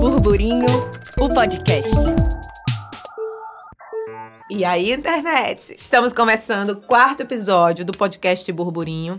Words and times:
Burburinho, 0.00 0.64
o 1.20 1.28
podcast. 1.28 1.90
E 4.50 4.64
aí, 4.64 4.92
internet? 4.92 5.74
Estamos 5.74 6.14
começando 6.14 6.70
o 6.70 6.76
quarto 6.76 7.20
episódio 7.20 7.84
do 7.84 7.92
podcast 7.92 8.50
Burburinho. 8.50 9.18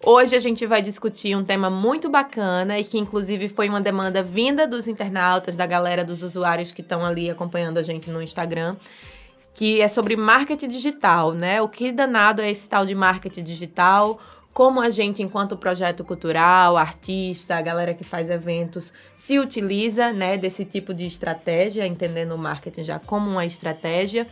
Hoje 0.00 0.36
a 0.36 0.40
gente 0.40 0.64
vai 0.64 0.80
discutir 0.80 1.36
um 1.36 1.42
tema 1.42 1.68
muito 1.68 2.08
bacana 2.08 2.78
e 2.78 2.84
que, 2.84 2.98
inclusive, 2.98 3.48
foi 3.48 3.68
uma 3.68 3.80
demanda 3.80 4.22
vinda 4.22 4.64
dos 4.64 4.86
internautas, 4.86 5.56
da 5.56 5.66
galera 5.66 6.04
dos 6.04 6.22
usuários 6.22 6.70
que 6.70 6.82
estão 6.82 7.04
ali 7.04 7.28
acompanhando 7.28 7.78
a 7.78 7.82
gente 7.82 8.08
no 8.10 8.22
Instagram, 8.22 8.76
que 9.52 9.80
é 9.80 9.88
sobre 9.88 10.14
marketing 10.14 10.68
digital, 10.68 11.32
né? 11.32 11.60
O 11.60 11.68
que 11.68 11.90
danado 11.90 12.40
é 12.40 12.48
esse 12.48 12.68
tal 12.68 12.86
de 12.86 12.94
marketing 12.94 13.42
digital? 13.42 14.20
Como 14.58 14.80
a 14.80 14.90
gente, 14.90 15.22
enquanto 15.22 15.56
projeto 15.56 16.02
cultural, 16.02 16.76
artista, 16.76 17.54
a 17.54 17.62
galera 17.62 17.94
que 17.94 18.02
faz 18.02 18.28
eventos, 18.28 18.92
se 19.16 19.38
utiliza, 19.38 20.12
né, 20.12 20.36
desse 20.36 20.64
tipo 20.64 20.92
de 20.92 21.06
estratégia, 21.06 21.86
entendendo 21.86 22.34
o 22.34 22.38
marketing 22.38 22.82
já 22.82 22.98
como 22.98 23.30
uma 23.30 23.46
estratégia. 23.46 24.26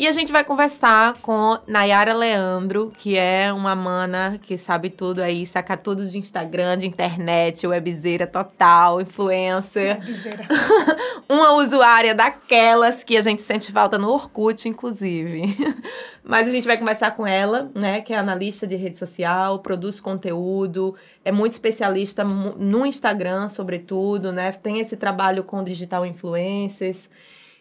E 0.00 0.08
a 0.08 0.12
gente 0.12 0.32
vai 0.32 0.42
conversar 0.42 1.12
com 1.20 1.58
Nayara 1.66 2.14
Leandro, 2.14 2.90
que 2.96 3.18
é 3.18 3.52
uma 3.52 3.76
mana 3.76 4.40
que 4.42 4.56
sabe 4.56 4.88
tudo 4.88 5.20
aí, 5.20 5.44
saca 5.44 5.76
tudo 5.76 6.08
de 6.08 6.16
Instagram, 6.16 6.78
de 6.78 6.86
internet, 6.86 7.66
webzeira 7.66 8.26
total, 8.26 9.02
influencer. 9.02 9.98
Webzeira. 9.98 10.48
uma 11.28 11.52
usuária 11.52 12.14
daquelas 12.14 13.04
que 13.04 13.14
a 13.14 13.20
gente 13.20 13.42
sente 13.42 13.70
falta 13.70 13.98
no 13.98 14.08
Orkut, 14.08 14.66
inclusive. 14.66 15.42
Mas 16.24 16.48
a 16.48 16.50
gente 16.50 16.66
vai 16.66 16.78
conversar 16.78 17.14
com 17.14 17.26
ela, 17.26 17.70
né, 17.74 18.00
que 18.00 18.14
é 18.14 18.16
analista 18.16 18.66
de 18.66 18.76
rede 18.76 18.96
social, 18.96 19.58
produz 19.58 20.00
conteúdo, 20.00 20.96
é 21.22 21.30
muito 21.30 21.52
especialista 21.52 22.24
no 22.24 22.86
Instagram, 22.86 23.50
sobretudo, 23.50 24.32
né? 24.32 24.50
Tem 24.50 24.80
esse 24.80 24.96
trabalho 24.96 25.44
com 25.44 25.62
digital 25.62 26.06
influencers. 26.06 27.10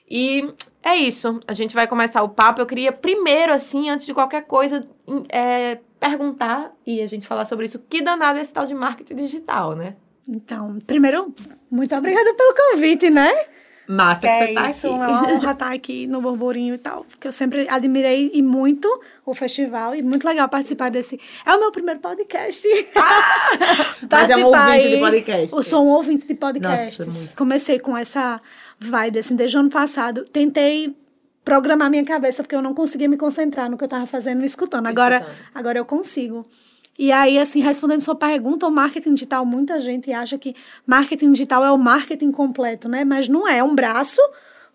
E 0.09 0.51
é 0.81 0.95
isso. 0.95 1.39
A 1.47 1.53
gente 1.53 1.75
vai 1.75 1.87
começar 1.87 2.23
o 2.23 2.29
papo. 2.29 2.61
Eu 2.61 2.65
queria 2.65 2.91
primeiro, 2.91 3.53
assim, 3.53 3.89
antes 3.89 4.05
de 4.05 4.13
qualquer 4.13 4.45
coisa, 4.45 4.83
é, 5.29 5.79
perguntar 5.99 6.71
e 6.85 7.01
a 7.01 7.07
gente 7.07 7.27
falar 7.27 7.45
sobre 7.45 7.65
isso. 7.65 7.79
Que 7.89 8.01
danado 8.01 8.39
é 8.39 8.41
esse 8.41 8.53
tal 8.53 8.65
de 8.65 8.73
marketing 8.73 9.15
digital, 9.15 9.75
né? 9.75 9.95
Então, 10.27 10.79
primeiro, 10.85 11.33
muito 11.69 11.95
obrigada 11.95 12.33
pelo 12.33 12.55
convite, 12.55 13.09
né? 13.09 13.29
Massa 13.89 14.21
que, 14.21 14.27
que 14.27 14.45
você 14.45 14.53
tá 14.53 14.69
isso, 14.69 14.87
aqui. 14.87 14.95
É 14.95 15.07
uma 15.07 15.33
honra 15.33 15.51
estar 15.51 15.73
aqui 15.73 16.05
no 16.05 16.21
Burburinho 16.21 16.75
e 16.75 16.77
tal, 16.77 17.05
porque 17.05 17.27
eu 17.27 17.31
sempre 17.31 17.67
admirei 17.67 18.29
e 18.35 18.41
muito 18.43 18.87
o 19.25 19.33
festival 19.33 19.95
e 19.95 20.03
muito 20.03 20.27
legal 20.27 20.47
participar 20.47 20.91
desse. 20.91 21.19
É 21.43 21.55
o 21.55 21.59
meu 21.59 21.71
primeiro 21.71 21.99
podcast. 21.99 22.67
Ah, 22.95 23.49
mas 24.11 24.29
é 24.29 24.37
um 24.37 24.45
ouvinte 24.45 24.89
de 24.89 24.97
podcast. 24.97 25.55
Eu 25.55 25.63
sou 25.63 25.83
um 25.83 25.89
ouvinte 25.89 26.27
de 26.27 26.35
muito. 26.35 27.33
Comecei 27.35 27.79
com 27.79 27.97
essa 27.97 28.39
vibe 28.79 29.19
assim 29.19 29.35
desde 29.35 29.57
o 29.57 29.59
ano 29.59 29.69
passado. 29.69 30.25
Tentei 30.25 30.95
programar 31.43 31.89
minha 31.89 32.05
cabeça 32.05 32.43
porque 32.43 32.55
eu 32.55 32.61
não 32.61 32.73
conseguia 32.73 33.09
me 33.09 33.17
concentrar 33.17 33.69
no 33.69 33.77
que 33.77 33.83
eu 33.83 33.87
estava 33.87 34.05
fazendo 34.05 34.43
e 34.43 34.45
escutando. 34.45 34.87
Agora, 34.87 35.17
Escutando. 35.17 35.37
agora 35.55 35.77
eu 35.79 35.85
consigo. 35.85 36.43
E 36.97 37.13
aí, 37.13 37.39
assim, 37.39 37.61
respondendo 37.61 38.01
sua 38.01 38.15
pergunta, 38.15 38.67
o 38.67 38.71
marketing 38.71 39.13
digital, 39.13 39.45
muita 39.45 39.79
gente 39.79 40.11
acha 40.11 40.37
que 40.37 40.53
marketing 40.85 41.31
digital 41.31 41.63
é 41.63 41.71
o 41.71 41.77
marketing 41.77 42.29
completo, 42.29 42.89
né? 42.89 43.05
Mas 43.05 43.29
não 43.29 43.47
é, 43.47 43.59
é 43.59 43.63
um 43.63 43.73
braço 43.73 44.21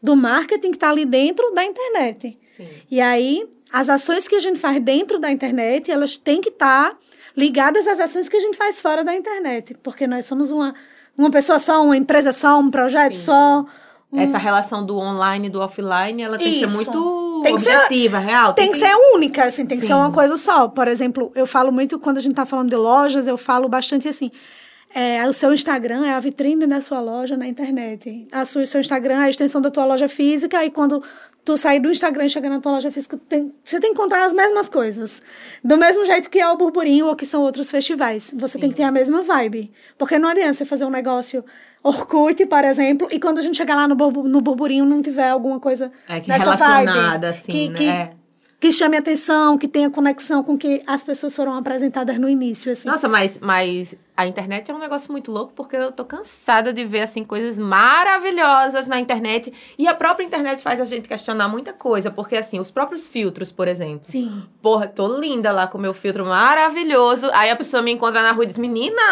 do 0.03 0.17
marketing 0.17 0.71
que 0.71 0.77
está 0.77 0.89
ali 0.89 1.05
dentro 1.05 1.53
da 1.55 1.63
internet. 1.65 2.39
Sim. 2.47 2.67
E 2.91 3.01
aí, 3.01 3.47
as 3.71 3.91
ações 3.91 4.27
que 4.27 4.37
a 4.37 4.41
gente 4.41 4.59
faz 4.59 4.83
dentro 4.83 5.19
da 5.19 5.31
internet, 5.31 5.91
elas 5.91 6.17
têm 6.17 6.41
que 6.41 6.49
estar 6.49 6.97
ligadas 7.37 7.87
às 7.87 8.01
ações 8.01 8.29
que 8.29 8.37
a 8.37 8.41
gente 8.41 8.57
faz 8.57 8.81
fora 8.81 9.05
da 9.05 9.15
internet. 9.15 9.75
Porque 9.83 10.07
nós 10.07 10.25
somos 10.25 10.51
uma, 10.51 10.75
uma 11.17 11.31
pessoa 11.31 11.59
só, 11.59 11.83
uma 11.83 11.97
empresa 11.97 12.33
só, 12.33 12.59
um 12.59 12.71
projeto 12.71 13.17
Sim. 13.17 13.23
só. 13.23 13.67
Um- 14.15 14.21
Essa 14.21 14.39
relação 14.39 14.85
do 14.87 14.97
online 14.97 15.49
e 15.49 15.51
do 15.51 15.61
offline, 15.61 16.23
ela 16.23 16.39
tem 16.39 16.53
que 16.53 16.59
ser 16.61 16.65
Isso. 16.67 16.75
muito 16.77 17.41
Tem 17.43 17.57
que 17.57 17.63
ser- 17.63 17.75
objetiva, 17.77 18.19
real. 18.19 18.53
Tem 18.55 18.71
que 18.71 18.79
ser 18.79 18.95
única, 19.15 19.45
assim, 19.45 19.67
tem 19.67 19.77
que 19.77 19.83
Sim. 19.83 19.89
ser 19.89 19.95
uma 19.95 20.11
coisa 20.13 20.37
só. 20.37 20.69
Por 20.69 20.89
exemplo, 20.89 21.31
eu 21.35 21.47
falo 21.47 21.71
muito, 21.73 21.99
quando 21.99 22.19
a 22.19 22.21
gente 22.21 22.35
tá 22.35 22.47
falando 22.47 22.71
de 22.71 22.77
lojas, 22.77 23.27
eu 23.27 23.37
falo 23.37 23.69
bastante 23.69 24.09
assim. 24.09 24.31
é, 24.97 25.29
o 25.29 25.33
seu 25.33 25.53
Instagram 25.53 26.07
é 26.07 26.15
a 26.15 26.21
vitrine 26.21 26.69
da 26.69 26.81
sua 26.81 27.01
loja 27.01 27.37
na 27.37 27.49
internet. 27.49 28.29
A 28.31 28.45
sua, 28.45 28.63
o 28.63 28.67
seu 28.67 28.81
Instagram 28.81 29.15
é 29.15 29.25
a 29.25 29.29
extensão 29.31 29.61
da 29.61 29.69
tua 29.69 29.85
loja 29.85 30.09
física. 30.09 30.65
E 30.65 30.71
quando 30.71 31.03
tu 31.45 31.57
sair 31.57 31.81
do 31.81 31.91
Instagram 31.91 32.27
e 32.27 32.29
chegar 32.29 32.49
na 32.49 32.61
tua 32.61 32.71
loja 32.73 32.93
física, 32.93 33.17
tu 33.17 33.25
tem- 33.29 33.53
você 33.65 33.81
tem 33.81 33.93
que 33.93 33.99
encontrar 33.99 34.25
as 34.25 34.33
mesmas 34.33 34.69
coisas. 34.69 35.21
Do 35.65 35.77
mesmo 35.77 36.05
jeito 36.05 36.31
que 36.31 36.39
é 36.39 36.49
o 36.49 36.57
Burburinho 36.57 37.09
ou 37.09 37.17
que 37.17 37.27
são 37.27 37.43
outros 37.43 37.73
festivais. 37.73 38.33
Você 38.37 38.57
tem 38.57 38.71
que 38.71 38.77
ter 38.77 38.85
a 38.85 38.93
mesma 38.93 39.21
vibe. 39.23 39.73
Porque 39.99 40.17
não 40.17 40.29
adianta 40.29 40.55
você 40.55 40.65
fazer 40.65 40.85
um 40.85 40.91
negócio 40.91 41.45
Orkut, 41.85 42.47
por 42.47 42.65
exemplo, 42.65 43.07
e 43.11 43.21
quando 43.21 43.39
a 43.39 43.43
gente 43.43 43.57
chegar 43.59 43.77
lá 43.77 43.87
no, 43.87 43.95
burbu- 43.95 44.27
no 44.27 44.41
Burburinho 44.41 44.87
não 44.87 45.03
tiver 45.03 45.29
alguma 45.29 45.61
coisa 45.61 45.93
É 46.09 46.19
que 46.19 46.29
nessa 46.31 46.45
relacionada, 46.45 46.93
vibe, 47.03 47.27
assim, 47.27 47.53
que, 47.53 47.69
né? 47.69 47.77
que, 47.77 47.89
É. 47.89 48.11
que 48.59 48.73
chame 48.73 48.97
atenção, 48.97 49.59
que 49.59 49.69
tenha 49.69 49.91
conexão 49.91 50.43
com 50.43 50.57
que 50.57 50.83
as 50.87 51.05
pessoas 51.05 51.37
foram 51.37 51.55
apresentadas 51.57 52.19
no 52.19 52.27
início, 52.29 52.73
assim. 52.73 52.89
Nossa, 52.89 53.07
mas, 53.09 53.39
mas 53.39 53.95
a 54.17 54.27
internet 54.27 54.71
é 54.71 54.75
um 54.75 54.79
negócio 54.79 55.11
muito 55.11 55.33
louco, 55.33 55.53
porque 55.55 55.77
eu 55.77 55.91
tô 55.91 56.05
cansada 56.05 56.73
de 56.73 56.85
ver, 56.85 57.01
assim, 57.03 57.25
coisas 57.25 57.59
maravilhosas 57.59 58.87
na 58.87 59.01
internet. 59.01 59.53
E 59.77 59.89
a 59.89 59.95
própria 59.95 60.25
internet 60.25 60.63
faz 60.63 60.81
a 60.81 60.85
gente 60.85 61.09
questionar 61.09 61.49
muita 61.49 61.73
coisa, 61.73 62.11
porque, 62.13 62.37
assim, 62.37 62.61
os 62.61 62.71
próprios 62.71 63.09
filtros, 63.09 63.51
por 63.51 63.67
exemplo. 63.67 64.03
Sim. 64.05 64.45
Porra, 64.63 64.87
tô 64.87 65.19
linda 65.19 65.51
lá 65.51 65.67
com 65.67 65.79
o 65.79 65.81
meu 65.81 65.93
filtro 65.93 66.25
maravilhoso. 66.25 67.29
Aí 67.33 67.51
a 67.51 67.57
pessoa 67.57 67.83
me 67.83 67.91
encontra 67.91 68.23
na 68.23 68.31
rua 68.31 68.45
e 68.45 68.47
diz: 68.47 68.57
Menina, 68.57 69.03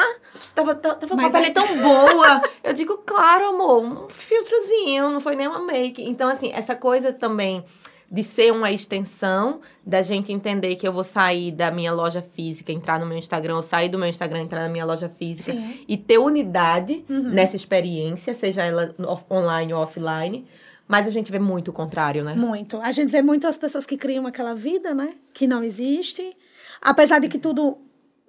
tava, 0.54 0.74
tava 0.74 1.06
com 1.06 1.14
a 1.14 1.16
Mas 1.16 1.32
pele 1.32 1.46
é- 1.46 1.50
tão 1.50 1.66
boa. 1.82 2.42
Eu 2.62 2.72
digo: 2.72 2.98
Claro, 2.98 3.46
amor, 3.48 3.82
um 3.84 4.08
filtrozinho, 4.08 5.10
não 5.10 5.20
foi 5.20 5.34
nem 5.34 5.48
uma 5.48 5.60
make. 5.60 6.00
Então, 6.02 6.28
assim, 6.28 6.52
essa 6.52 6.76
coisa 6.76 7.12
também 7.12 7.64
de 8.12 8.22
ser 8.22 8.52
uma 8.52 8.70
extensão 8.70 9.60
da 9.86 10.02
gente 10.02 10.30
entender 10.30 10.76
que 10.76 10.86
eu 10.86 10.92
vou 10.92 11.02
sair 11.02 11.50
da 11.50 11.70
minha 11.70 11.90
loja 11.94 12.20
física, 12.20 12.70
entrar 12.70 13.00
no 13.00 13.06
meu 13.06 13.16
Instagram, 13.16 13.56
ou 13.56 13.62
sair 13.62 13.88
do 13.88 13.98
meu 13.98 14.06
Instagram, 14.06 14.42
entrar 14.42 14.60
na 14.60 14.68
minha 14.68 14.84
loja 14.84 15.08
física 15.08 15.52
Sim. 15.52 15.80
e 15.88 15.96
ter 15.96 16.18
unidade 16.18 17.02
Uhum. 17.08 17.30
nessa 17.30 17.56
experiência, 17.56 18.34
seja 18.34 18.62
ela 18.62 18.94
online 19.30 19.72
ou 19.72 19.80
offline. 19.80 20.46
Mas 20.86 21.06
a 21.06 21.10
gente 21.10 21.32
vê 21.32 21.38
muito 21.38 21.68
o 21.68 21.72
contrário, 21.72 22.22
né? 22.22 22.34
Muito. 22.34 22.76
A 22.82 22.92
gente 22.92 23.10
vê 23.10 23.22
muito 23.22 23.46
as 23.46 23.56
pessoas 23.56 23.86
que 23.86 23.96
criam 23.96 24.26
aquela 24.26 24.54
vida, 24.54 24.92
né? 24.92 25.14
Que 25.32 25.46
não 25.46 25.64
existe. 25.64 26.36
Apesar 26.82 27.18
de 27.18 27.28
que 27.28 27.38
tudo 27.38 27.78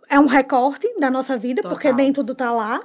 é 0.09 0.17
um 0.17 0.27
recorte 0.27 0.87
da 0.97 1.11
nossa 1.11 1.35
vida, 1.35 1.61
Total. 1.61 1.75
porque 1.75 1.91
nem 1.91 2.13
tudo 2.13 2.33
tá 2.33 2.51
lá. 2.53 2.81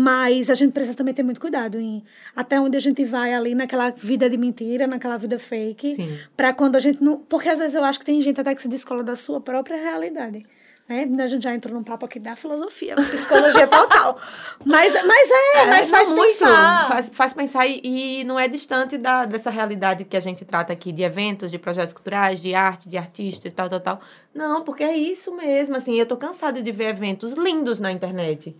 Mas 0.00 0.48
a 0.48 0.54
gente 0.54 0.70
precisa 0.70 0.96
também 0.96 1.12
ter 1.12 1.24
muito 1.24 1.40
cuidado 1.40 1.80
em 1.80 2.04
até 2.36 2.60
onde 2.60 2.76
a 2.76 2.80
gente 2.80 3.04
vai 3.04 3.34
ali 3.34 3.52
naquela 3.52 3.90
vida 3.90 4.30
de 4.30 4.36
mentira, 4.36 4.86
naquela 4.86 5.16
vida 5.16 5.40
fake. 5.40 6.20
Pra 6.36 6.52
quando 6.52 6.76
a 6.76 6.78
gente 6.78 7.02
não. 7.02 7.18
Porque 7.18 7.48
às 7.48 7.58
vezes 7.58 7.74
eu 7.74 7.82
acho 7.82 7.98
que 7.98 8.04
tem 8.04 8.22
gente 8.22 8.40
até 8.40 8.54
que 8.54 8.62
se 8.62 8.68
descola 8.68 9.02
da 9.02 9.16
sua 9.16 9.40
própria 9.40 9.76
realidade. 9.76 10.46
Né? 10.88 11.04
A 11.20 11.26
gente 11.26 11.42
já 11.42 11.52
entrou 11.52 11.74
num 11.74 11.82
papo 11.82 12.06
aqui 12.06 12.20
da 12.20 12.36
filosofia, 12.36 12.94
psicologia 12.94 13.66
total. 13.66 14.16
Mas, 14.64 14.94
mas 15.04 15.30
é, 15.56 15.66
mas 15.66 15.90
não, 15.90 15.98
faz 15.98 16.10
muito. 16.12 16.32
pensar. 16.38 16.88
Faz, 16.88 17.10
faz 17.12 17.34
pensar 17.34 17.66
e, 17.66 17.80
e 18.20 18.24
não 18.24 18.38
é 18.38 18.46
distante 18.46 18.96
da, 18.96 19.24
dessa 19.24 19.50
realidade 19.50 20.04
que 20.04 20.16
a 20.16 20.20
gente 20.20 20.44
trata 20.44 20.72
aqui 20.72 20.92
de 20.92 21.02
eventos, 21.02 21.50
de 21.50 21.58
projetos 21.58 21.92
culturais, 21.92 22.40
de 22.40 22.54
arte, 22.54 22.88
de 22.88 22.96
artistas, 22.96 23.52
tal, 23.52 23.68
tal, 23.68 23.80
tal. 23.80 24.00
Não, 24.32 24.62
porque 24.62 24.84
é 24.84 24.96
isso 24.96 25.34
mesmo, 25.34 25.76
assim, 25.76 25.98
eu 25.98 26.06
tô 26.06 26.16
cansada 26.16 26.62
de 26.62 26.70
ver 26.70 26.90
eventos 26.90 27.32
lindos 27.32 27.80
na 27.80 27.90
internet. 27.90 28.56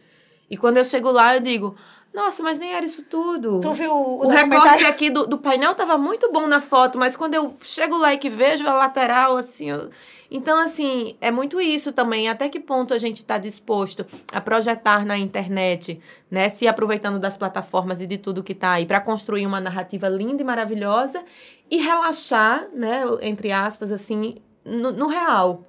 E 0.51 0.57
quando 0.57 0.77
eu 0.79 0.85
chego 0.85 1.11
lá, 1.11 1.35
eu 1.37 1.41
digo, 1.41 1.75
nossa, 2.15 2.43
mas 2.43 2.59
nem 2.59 2.73
era 2.73 2.85
isso 2.87 3.05
tudo. 3.05 3.61
Tu 3.61 3.73
viu 3.73 3.93
o, 3.95 4.25
O 4.25 4.29
recorte 4.29 4.85
aqui 4.85 5.11
do, 5.11 5.27
do 5.27 5.39
painel 5.39 5.75
tava 5.75 5.99
muito 5.99 6.33
bom 6.33 6.47
na 6.47 6.61
foto, 6.61 6.99
mas 6.99 7.17
quando 7.17 7.35
eu 7.35 7.55
chego 7.63 7.97
lá 7.99 8.15
e 8.15 8.19
que 8.19 8.31
vejo 8.31 8.67
a 8.67 8.73
lateral, 8.75 9.37
assim. 9.37 9.71
eu- 9.71 9.91
Então, 10.31 10.59
assim, 10.59 11.17
é 11.21 11.31
muito 11.31 11.61
isso 11.61 11.93
também. 11.93 12.29
Até 12.29 12.49
que 12.49 12.61
ponto 12.61 12.93
a 12.95 12.99
gente 12.99 13.17
está 13.19 13.37
disposto 13.39 14.05
a 14.33 14.41
projetar 14.41 15.05
na 15.07 15.17
internet, 15.19 16.01
né? 16.31 16.49
Se 16.51 16.67
aproveitando 16.67 17.19
das 17.19 17.37
plataformas 17.37 18.01
e 18.01 18.07
de 18.07 18.17
tudo 18.19 18.43
que 18.43 18.55
tá 18.55 18.73
aí, 18.73 18.85
para 18.87 19.01
construir 19.01 19.47
uma 19.47 19.61
narrativa 19.61 20.09
linda 20.09 20.43
e 20.43 20.45
maravilhosa 20.45 21.23
e 21.71 21.77
relaxar, 21.79 22.67
né? 22.75 23.05
Entre 23.21 23.53
aspas, 23.53 23.93
assim, 23.93 24.37
no, 24.65 24.93
no 24.93 25.07
real. 25.07 25.65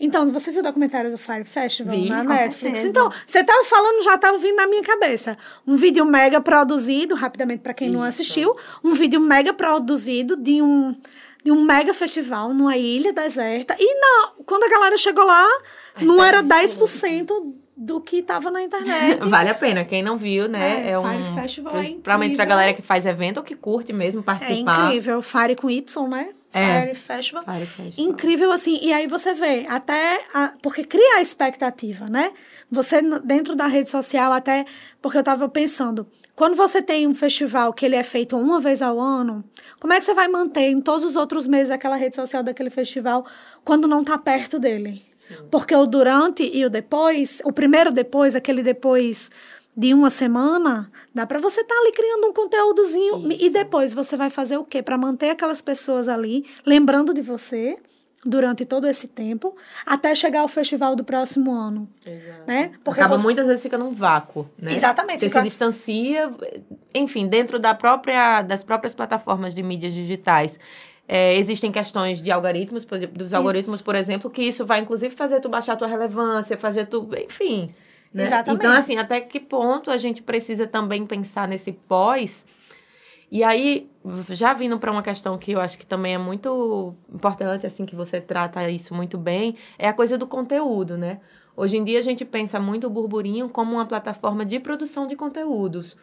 Então, 0.00 0.32
você 0.32 0.50
viu 0.50 0.60
o 0.60 0.62
documentário 0.62 1.10
do 1.10 1.18
Fire 1.18 1.44
Festival 1.44 1.94
Vi, 1.94 2.08
na 2.08 2.24
Netflix? 2.24 2.78
certeza. 2.78 2.88
Então, 2.88 3.12
você 3.26 3.44
tava 3.44 3.62
falando, 3.64 4.02
já 4.02 4.16
tava 4.16 4.38
vindo 4.38 4.56
na 4.56 4.66
minha 4.66 4.82
cabeça. 4.82 5.36
Um 5.66 5.76
vídeo 5.76 6.06
mega 6.06 6.40
produzido, 6.40 7.14
rapidamente 7.14 7.62
para 7.62 7.74
quem 7.74 7.90
não 7.90 8.00
Isso. 8.00 8.08
assistiu, 8.08 8.56
um 8.82 8.94
vídeo 8.94 9.20
mega 9.20 9.52
produzido 9.52 10.36
de 10.36 10.62
um 10.62 10.96
de 11.42 11.50
um 11.50 11.62
mega 11.64 11.94
festival 11.94 12.52
numa 12.52 12.76
ilha 12.76 13.14
deserta. 13.14 13.74
E 13.78 13.94
na, 13.98 14.32
quando 14.44 14.64
a 14.64 14.68
galera 14.68 14.96
chegou 14.98 15.24
lá, 15.24 15.48
não 16.02 16.22
era 16.22 16.40
experiência 16.42 16.78
10% 16.78 17.54
do 17.82 17.98
que 17.98 18.22
tava 18.22 18.50
na 18.50 18.62
internet. 18.62 19.20
Vale 19.26 19.48
a 19.48 19.54
pena. 19.54 19.84
Quem 19.86 20.02
não 20.02 20.18
viu, 20.18 20.46
né? 20.46 20.86
É, 20.86 20.90
É, 20.90 20.98
um. 20.98 21.02
Fire 21.02 21.40
Festival 21.40 21.72
é 21.76 21.80
Principalmente 21.80 22.02
pra 22.34 22.44
incrível. 22.44 22.46
galera 22.46 22.74
que 22.74 22.82
faz 22.82 23.06
evento 23.06 23.38
ou 23.38 23.42
que 23.42 23.54
curte 23.56 23.90
mesmo 23.90 24.20
É 24.20 24.24
participar. 24.24 24.86
incrível. 24.88 25.22
Fire 25.22 25.56
com 25.56 25.70
Y, 25.70 26.06
né? 26.08 26.28
É. 26.52 26.80
Fire 26.82 26.94
Festival. 26.94 27.42
Fire 27.44 27.64
Festival. 27.66 28.10
Incrível, 28.10 28.52
assim. 28.52 28.78
E 28.82 28.92
aí 28.92 29.06
você 29.06 29.32
vê, 29.32 29.64
até. 29.68 30.20
a- 30.34 30.52
porque 30.60 30.84
cria 30.84 31.16
a 31.16 31.22
expectativa, 31.22 32.04
né? 32.10 32.32
Você, 32.70 33.00
dentro 33.24 33.54
da 33.56 33.66
rede 33.66 33.88
social, 33.88 34.30
até. 34.32 34.66
Porque 35.00 35.16
eu 35.16 35.22
tava 35.24 35.48
pensando. 35.48 36.06
Quando 36.36 36.56
você 36.56 36.82
tem 36.82 37.06
um 37.06 37.14
festival 37.14 37.72
que 37.72 37.84
ele 37.86 37.96
é 37.96 38.02
feito 38.02 38.36
uma 38.36 38.60
vez 38.60 38.80
ao 38.82 38.98
ano, 39.00 39.42
como 39.78 39.92
é 39.92 39.98
que 39.98 40.04
você 40.04 40.14
vai 40.14 40.26
manter 40.28 40.70
em 40.70 40.80
todos 40.80 41.04
os 41.04 41.14
outros 41.16 41.46
meses 41.46 41.70
aquela 41.70 41.96
rede 41.96 42.16
social 42.16 42.42
daquele 42.42 42.70
festival 42.70 43.26
quando 43.64 43.86
não 43.88 44.02
tá 44.04 44.16
perto 44.18 44.58
dele? 44.58 45.02
Porque 45.50 45.74
o 45.74 45.86
durante 45.86 46.42
e 46.42 46.64
o 46.64 46.70
depois, 46.70 47.40
o 47.44 47.52
primeiro 47.52 47.90
depois, 47.92 48.34
aquele 48.34 48.62
depois 48.62 49.30
de 49.76 49.94
uma 49.94 50.10
semana, 50.10 50.90
dá 51.14 51.24
para 51.26 51.38
você 51.38 51.60
estar 51.60 51.74
ali 51.74 51.92
criando 51.92 52.26
um 52.28 52.32
conteúdozinho 52.32 53.30
e 53.38 53.48
depois 53.50 53.94
você 53.94 54.16
vai 54.16 54.28
fazer 54.28 54.56
o 54.58 54.64
quê? 54.64 54.82
Para 54.82 54.98
manter 54.98 55.30
aquelas 55.30 55.60
pessoas 55.60 56.08
ali 56.08 56.44
lembrando 56.66 57.14
de 57.14 57.22
você 57.22 57.76
durante 58.22 58.66
todo 58.66 58.86
esse 58.86 59.08
tempo, 59.08 59.56
até 59.86 60.14
chegar 60.14 60.40
ao 60.40 60.48
festival 60.48 60.94
do 60.94 61.02
próximo 61.02 61.52
ano, 61.54 61.88
né? 62.46 62.72
Porque 62.84 63.00
Acaba 63.00 63.16
você- 63.16 63.22
muitas 63.24 63.46
vezes 63.46 63.62
fica 63.62 63.78
num 63.78 63.92
vácuo, 63.92 64.46
né? 64.60 64.74
Exatamente, 64.74 65.20
Você 65.20 65.28
fica- 65.28 65.38
se 65.40 65.44
distancia, 65.44 66.30
enfim, 66.94 67.26
dentro 67.26 67.58
da 67.58 67.74
própria, 67.74 68.42
das 68.42 68.62
próprias 68.62 68.92
plataformas 68.92 69.54
de 69.54 69.62
mídias 69.62 69.94
digitais. 69.94 70.58
É, 71.12 71.36
existem 71.36 71.72
questões 71.72 72.22
de 72.22 72.30
algoritmos, 72.30 72.86
dos 73.12 73.34
algoritmos, 73.34 73.82
por 73.82 73.96
exemplo, 73.96 74.30
que 74.30 74.42
isso 74.42 74.64
vai 74.64 74.78
inclusive 74.78 75.12
fazer 75.12 75.40
tu 75.40 75.48
baixar 75.48 75.74
tua 75.74 75.88
relevância, 75.88 76.56
fazer 76.56 76.86
tu, 76.86 77.08
enfim. 77.24 77.68
né? 78.14 78.22
Exatamente. 78.22 78.60
Então, 78.60 78.72
assim, 78.72 78.96
até 78.96 79.20
que 79.20 79.40
ponto 79.40 79.90
a 79.90 79.96
gente 79.96 80.22
precisa 80.22 80.68
também 80.68 81.04
pensar 81.04 81.48
nesse 81.48 81.72
pós 81.72 82.44
e 83.30 83.44
aí, 83.44 83.88
já 84.30 84.52
vindo 84.52 84.76
para 84.78 84.90
uma 84.90 85.02
questão 85.02 85.38
que 85.38 85.52
eu 85.52 85.60
acho 85.60 85.78
que 85.78 85.86
também 85.86 86.14
é 86.14 86.18
muito 86.18 86.94
importante, 87.12 87.64
assim, 87.64 87.86
que 87.86 87.94
você 87.94 88.20
trata 88.20 88.68
isso 88.68 88.92
muito 88.92 89.16
bem, 89.16 89.54
é 89.78 89.88
a 89.88 89.92
coisa 89.92 90.18
do 90.18 90.26
conteúdo, 90.26 90.98
né? 90.98 91.20
Hoje 91.56 91.76
em 91.76 91.84
dia 91.84 92.00
a 92.00 92.02
gente 92.02 92.24
pensa 92.24 92.58
muito 92.58 92.88
o 92.88 92.90
Burburinho 92.90 93.48
como 93.48 93.74
uma 93.74 93.86
plataforma 93.86 94.44
de 94.44 94.58
produção 94.58 95.06
de 95.06 95.14
conteúdos. 95.14 95.96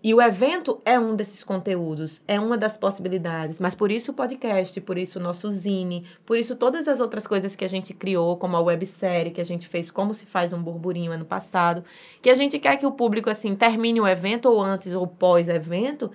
E 0.00 0.14
o 0.14 0.22
evento 0.22 0.80
é 0.84 0.96
um 0.96 1.16
desses 1.16 1.42
conteúdos, 1.42 2.22
é 2.28 2.38
uma 2.38 2.56
das 2.56 2.76
possibilidades. 2.76 3.58
Mas 3.58 3.74
por 3.74 3.90
isso 3.90 4.12
o 4.12 4.14
podcast, 4.14 4.80
por 4.80 4.96
isso 4.96 5.18
o 5.18 5.22
nosso 5.22 5.50
zine, 5.50 6.06
por 6.24 6.38
isso 6.38 6.54
todas 6.54 6.86
as 6.86 7.00
outras 7.00 7.26
coisas 7.26 7.56
que 7.56 7.64
a 7.64 7.68
gente 7.68 7.92
criou, 7.92 8.36
como 8.36 8.56
a 8.56 8.60
websérie 8.60 9.32
que 9.32 9.40
a 9.40 9.44
gente 9.44 9.66
fez 9.66 9.90
Como 9.90 10.14
se 10.14 10.24
faz 10.24 10.52
um 10.52 10.62
burburinho 10.62 11.10
ano 11.10 11.24
passado, 11.24 11.82
que 12.22 12.30
a 12.30 12.34
gente 12.34 12.60
quer 12.60 12.76
que 12.76 12.86
o 12.86 12.92
público, 12.92 13.28
assim, 13.28 13.56
termine 13.56 14.00
o 14.00 14.06
evento 14.06 14.46
ou 14.46 14.62
antes 14.62 14.92
ou 14.92 15.04
pós-evento, 15.04 16.12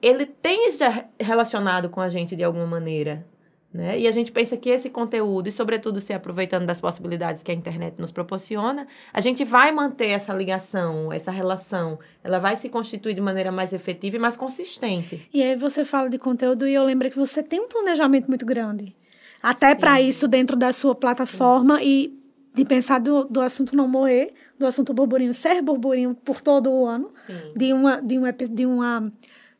ele 0.00 0.26
tem 0.26 0.70
já 0.70 1.06
relacionado 1.18 1.88
com 1.90 2.00
a 2.00 2.08
gente 2.08 2.36
de 2.36 2.44
alguma 2.44 2.66
maneira. 2.66 3.26
Né? 3.74 3.98
E 3.98 4.06
a 4.06 4.12
gente 4.12 4.30
pensa 4.30 4.56
que 4.56 4.70
esse 4.70 4.88
conteúdo, 4.88 5.48
e 5.48 5.52
sobretudo 5.52 6.00
se 6.00 6.12
aproveitando 6.12 6.64
das 6.64 6.80
possibilidades 6.80 7.42
que 7.42 7.50
a 7.50 7.54
internet 7.54 8.00
nos 8.00 8.12
proporciona, 8.12 8.86
a 9.12 9.20
gente 9.20 9.44
vai 9.44 9.72
manter 9.72 10.10
essa 10.10 10.32
ligação, 10.32 11.12
essa 11.12 11.32
relação. 11.32 11.98
Ela 12.22 12.38
vai 12.38 12.54
se 12.54 12.68
constituir 12.68 13.14
de 13.14 13.20
maneira 13.20 13.50
mais 13.50 13.72
efetiva 13.72 14.14
e 14.14 14.18
mais 14.20 14.36
consistente. 14.36 15.28
E 15.34 15.42
aí 15.42 15.56
você 15.56 15.84
fala 15.84 16.08
de 16.08 16.18
conteúdo 16.18 16.68
e 16.68 16.72
eu 16.72 16.84
lembro 16.84 17.10
que 17.10 17.16
você 17.16 17.42
tem 17.42 17.58
um 17.58 17.66
planejamento 17.66 18.28
muito 18.28 18.46
grande. 18.46 18.94
Até 19.42 19.74
para 19.74 20.00
isso 20.00 20.28
dentro 20.28 20.56
da 20.56 20.72
sua 20.72 20.94
plataforma 20.94 21.82
e 21.82 22.16
de 22.54 22.64
pensar 22.64 23.00
do, 23.00 23.24
do 23.24 23.40
assunto 23.40 23.74
não 23.74 23.88
morrer, 23.88 24.32
do 24.56 24.64
assunto 24.64 24.94
burburinho 24.94 25.34
ser 25.34 25.60
burburinho 25.60 26.14
por 26.14 26.40
todo 26.40 26.70
o 26.70 26.86
ano, 26.86 27.08
Sim. 27.10 27.34
de 27.56 27.72
uma 27.72 28.00
de 28.00 28.16
um 28.16 28.24
epi- 28.24 28.46
de 28.46 28.64
uma 28.64 29.12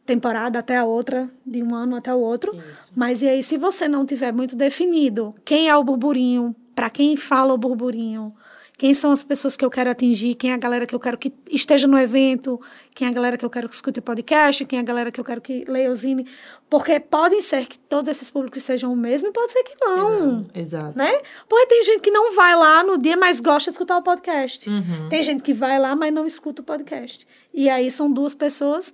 temporada 0.05 0.59
até 0.59 0.77
a 0.77 0.85
outra, 0.85 1.31
de 1.45 1.63
um 1.63 1.75
ano 1.75 1.97
até 1.97 2.15
o 2.15 2.19
outro. 2.19 2.55
Isso. 2.57 2.93
Mas 2.95 3.23
e 3.23 3.29
aí 3.29 3.43
se 3.43 3.57
você 3.57 3.89
não 3.89 4.05
tiver 4.05 4.33
muito 4.33 4.55
definido 4.55 5.35
quem 5.45 5.69
é 5.69 5.77
o 5.77 5.85
burburinho, 5.85 6.55
para 6.75 6.91
quem 6.91 7.17
fala 7.17 7.55
o 7.55 7.59
burburinho, 7.59 8.35
quem 8.77 8.93
são 8.93 9.13
as 9.13 9.23
pessoas 9.23 9.57
que 9.57 9.65
eu 9.65 9.71
quero 9.71 9.89
atingir, 9.89 10.35
quem 10.35 10.51
é 10.51 10.55
a 10.55 10.59
galera 10.59 10.85
que 10.85 10.95
eu 10.95 10.99
quero 10.99 11.17
que 11.17 11.33
esteja 11.49 11.87
no 11.87 11.97
evento, 11.97 12.61
quem 12.93 13.07
é 13.07 13.11
a 13.11 13.15
galera 13.15 13.39
que 13.39 13.45
eu 13.45 13.51
quero 13.51 13.69
que 13.69 13.75
escute 13.75 14.01
o 14.01 14.03
podcast, 14.03 14.65
quem 14.65 14.79
é 14.79 14.83
a 14.83 14.85
galera 14.85 15.13
que 15.13 15.21
eu 15.21 15.25
quero 15.25 15.41
que 15.41 15.65
leia 15.69 15.89
o 15.91 15.95
zine. 15.95 16.27
Porque 16.69 16.99
podem 16.99 17.41
ser 17.41 17.67
que 17.67 17.79
todos 17.79 18.09
esses 18.09 18.33
públicos 18.33 18.65
sejam 18.65 18.93
o 18.93 18.97
mesmo 18.97 19.29
e 19.29 19.33
pode 19.33 19.53
ser 19.53 19.63
que 19.63 19.75
não. 19.81 20.45
Exato. 20.53 20.99
Né? 20.99 21.21
Porque 21.49 21.67
tem 21.67 21.85
gente 21.85 22.01
que 22.01 22.11
não 22.11 22.35
vai 22.35 22.57
lá 22.57 22.83
no 22.83 22.99
dia, 22.99 23.17
mas 23.17 23.41
gosta 23.41 23.71
de 23.71 23.75
escutar 23.75 23.97
o 23.97 24.03
podcast. 24.03 24.69
Uhum. 24.69 25.09
Tem 25.09 25.23
gente 25.23 25.43
que 25.45 25.53
vai 25.53 25.79
lá, 25.79 25.95
mas 25.95 26.13
não 26.13 26.27
escuta 26.27 26.61
o 26.61 26.65
podcast. 26.65 27.27
E 27.53 27.69
aí 27.69 27.93
são 27.93 28.13
duas 28.13 28.35
pessoas 28.35 28.93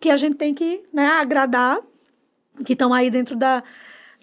que 0.00 0.10
a 0.10 0.16
gente 0.16 0.36
tem 0.36 0.52
que 0.54 0.82
né, 0.92 1.06
agradar, 1.08 1.78
que 2.64 2.72
estão 2.72 2.92
aí 2.92 3.10
dentro 3.10 3.36
da, 3.36 3.62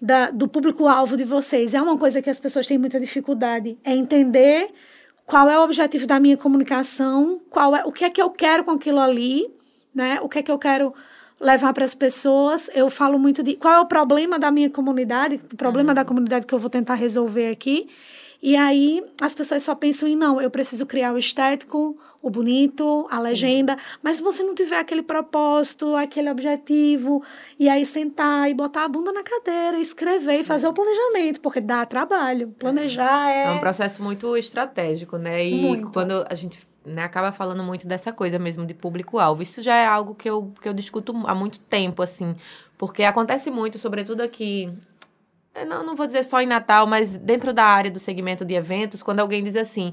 da- 0.00 0.30
do 0.30 0.46
público-alvo 0.48 1.16
de 1.16 1.24
vocês. 1.24 1.74
É 1.74 1.80
uma 1.82 1.96
coisa 1.98 2.20
que 2.22 2.30
as 2.30 2.40
pessoas 2.40 2.66
têm 2.66 2.78
muita 2.78 2.98
dificuldade, 3.00 3.78
é 3.84 3.94
entender 3.94 4.70
qual 5.26 5.48
é 5.48 5.58
o 5.58 5.62
objetivo 5.62 6.06
da 6.06 6.20
minha 6.20 6.36
comunicação, 6.36 7.40
qual 7.50 7.74
é 7.74 7.84
o 7.84 7.92
que 7.92 8.04
é 8.04 8.10
que 8.10 8.20
eu 8.20 8.30
quero 8.30 8.64
com 8.64 8.72
aquilo 8.72 9.00
ali, 9.00 9.46
né? 9.94 10.18
O 10.20 10.28
que 10.28 10.38
é 10.38 10.42
que 10.42 10.50
eu 10.50 10.58
quero 10.58 10.92
levar 11.40 11.72
para 11.72 11.84
as 11.84 11.94
pessoas. 11.94 12.70
Eu 12.74 12.88
falo 12.90 13.18
muito 13.18 13.42
de 13.42 13.54
qual 13.56 13.74
é 13.74 13.80
o 13.80 13.86
problema 13.86 14.38
da 14.38 14.50
minha 14.50 14.68
comunidade, 14.70 15.40
o 15.52 15.56
problema 15.56 15.94
da 15.94 16.04
comunidade 16.04 16.46
que 16.46 16.54
eu 16.54 16.58
vou 16.58 16.70
tentar 16.70 16.94
resolver 16.94 17.48
aqui. 17.50 17.88
E 18.42 18.54
aí 18.56 19.02
as 19.20 19.34
pessoas 19.34 19.62
só 19.62 19.74
pensam 19.74 20.06
em 20.08 20.14
não, 20.16 20.40
eu 20.40 20.50
preciso 20.50 20.84
criar 20.84 21.12
o 21.14 21.18
estético, 21.18 21.96
o 22.24 22.30
bonito, 22.30 23.06
a 23.10 23.20
legenda, 23.20 23.76
mas 24.02 24.16
se 24.16 24.22
você 24.22 24.42
não 24.42 24.54
tiver 24.54 24.78
aquele 24.78 25.02
propósito, 25.02 25.94
aquele 25.94 26.30
objetivo, 26.30 27.22
e 27.58 27.68
aí 27.68 27.84
sentar 27.84 28.50
e 28.50 28.54
botar 28.54 28.84
a 28.84 28.88
bunda 28.88 29.12
na 29.12 29.22
cadeira, 29.22 29.78
escrever 29.78 30.40
e 30.40 30.42
fazer 30.42 30.66
o 30.66 30.72
planejamento, 30.72 31.38
porque 31.42 31.60
dá 31.60 31.84
trabalho. 31.84 32.48
Planejar 32.58 33.30
é, 33.30 33.44
É 33.44 33.50
um 33.50 33.60
processo 33.60 34.02
muito 34.02 34.34
estratégico, 34.38 35.18
né? 35.18 35.46
E 35.46 35.54
Muito. 35.54 35.90
quando 35.92 36.24
a 36.26 36.34
gente 36.34 36.66
né, 36.82 37.02
acaba 37.02 37.30
falando 37.30 37.62
muito 37.62 37.86
dessa 37.86 38.10
coisa 38.10 38.38
mesmo 38.38 38.64
de 38.64 38.72
público-alvo, 38.72 39.42
isso 39.42 39.60
já 39.60 39.76
é 39.76 39.86
algo 39.86 40.14
que 40.14 40.28
eu, 40.28 40.50
que 40.62 40.68
eu 40.68 40.72
discuto 40.72 41.14
há 41.26 41.34
muito 41.34 41.58
tempo, 41.60 42.02
assim, 42.02 42.34
porque 42.78 43.02
acontece 43.04 43.50
muito, 43.50 43.78
sobretudo 43.78 44.22
aqui. 44.22 44.72
Não, 45.68 45.84
não 45.84 45.94
vou 45.94 46.06
dizer 46.06 46.24
só 46.24 46.40
em 46.40 46.46
Natal, 46.46 46.86
mas 46.86 47.18
dentro 47.18 47.52
da 47.52 47.64
área 47.64 47.90
do 47.90 48.00
segmento 48.00 48.46
de 48.46 48.54
eventos, 48.54 49.02
quando 49.02 49.20
alguém 49.20 49.44
diz 49.44 49.56
assim. 49.56 49.92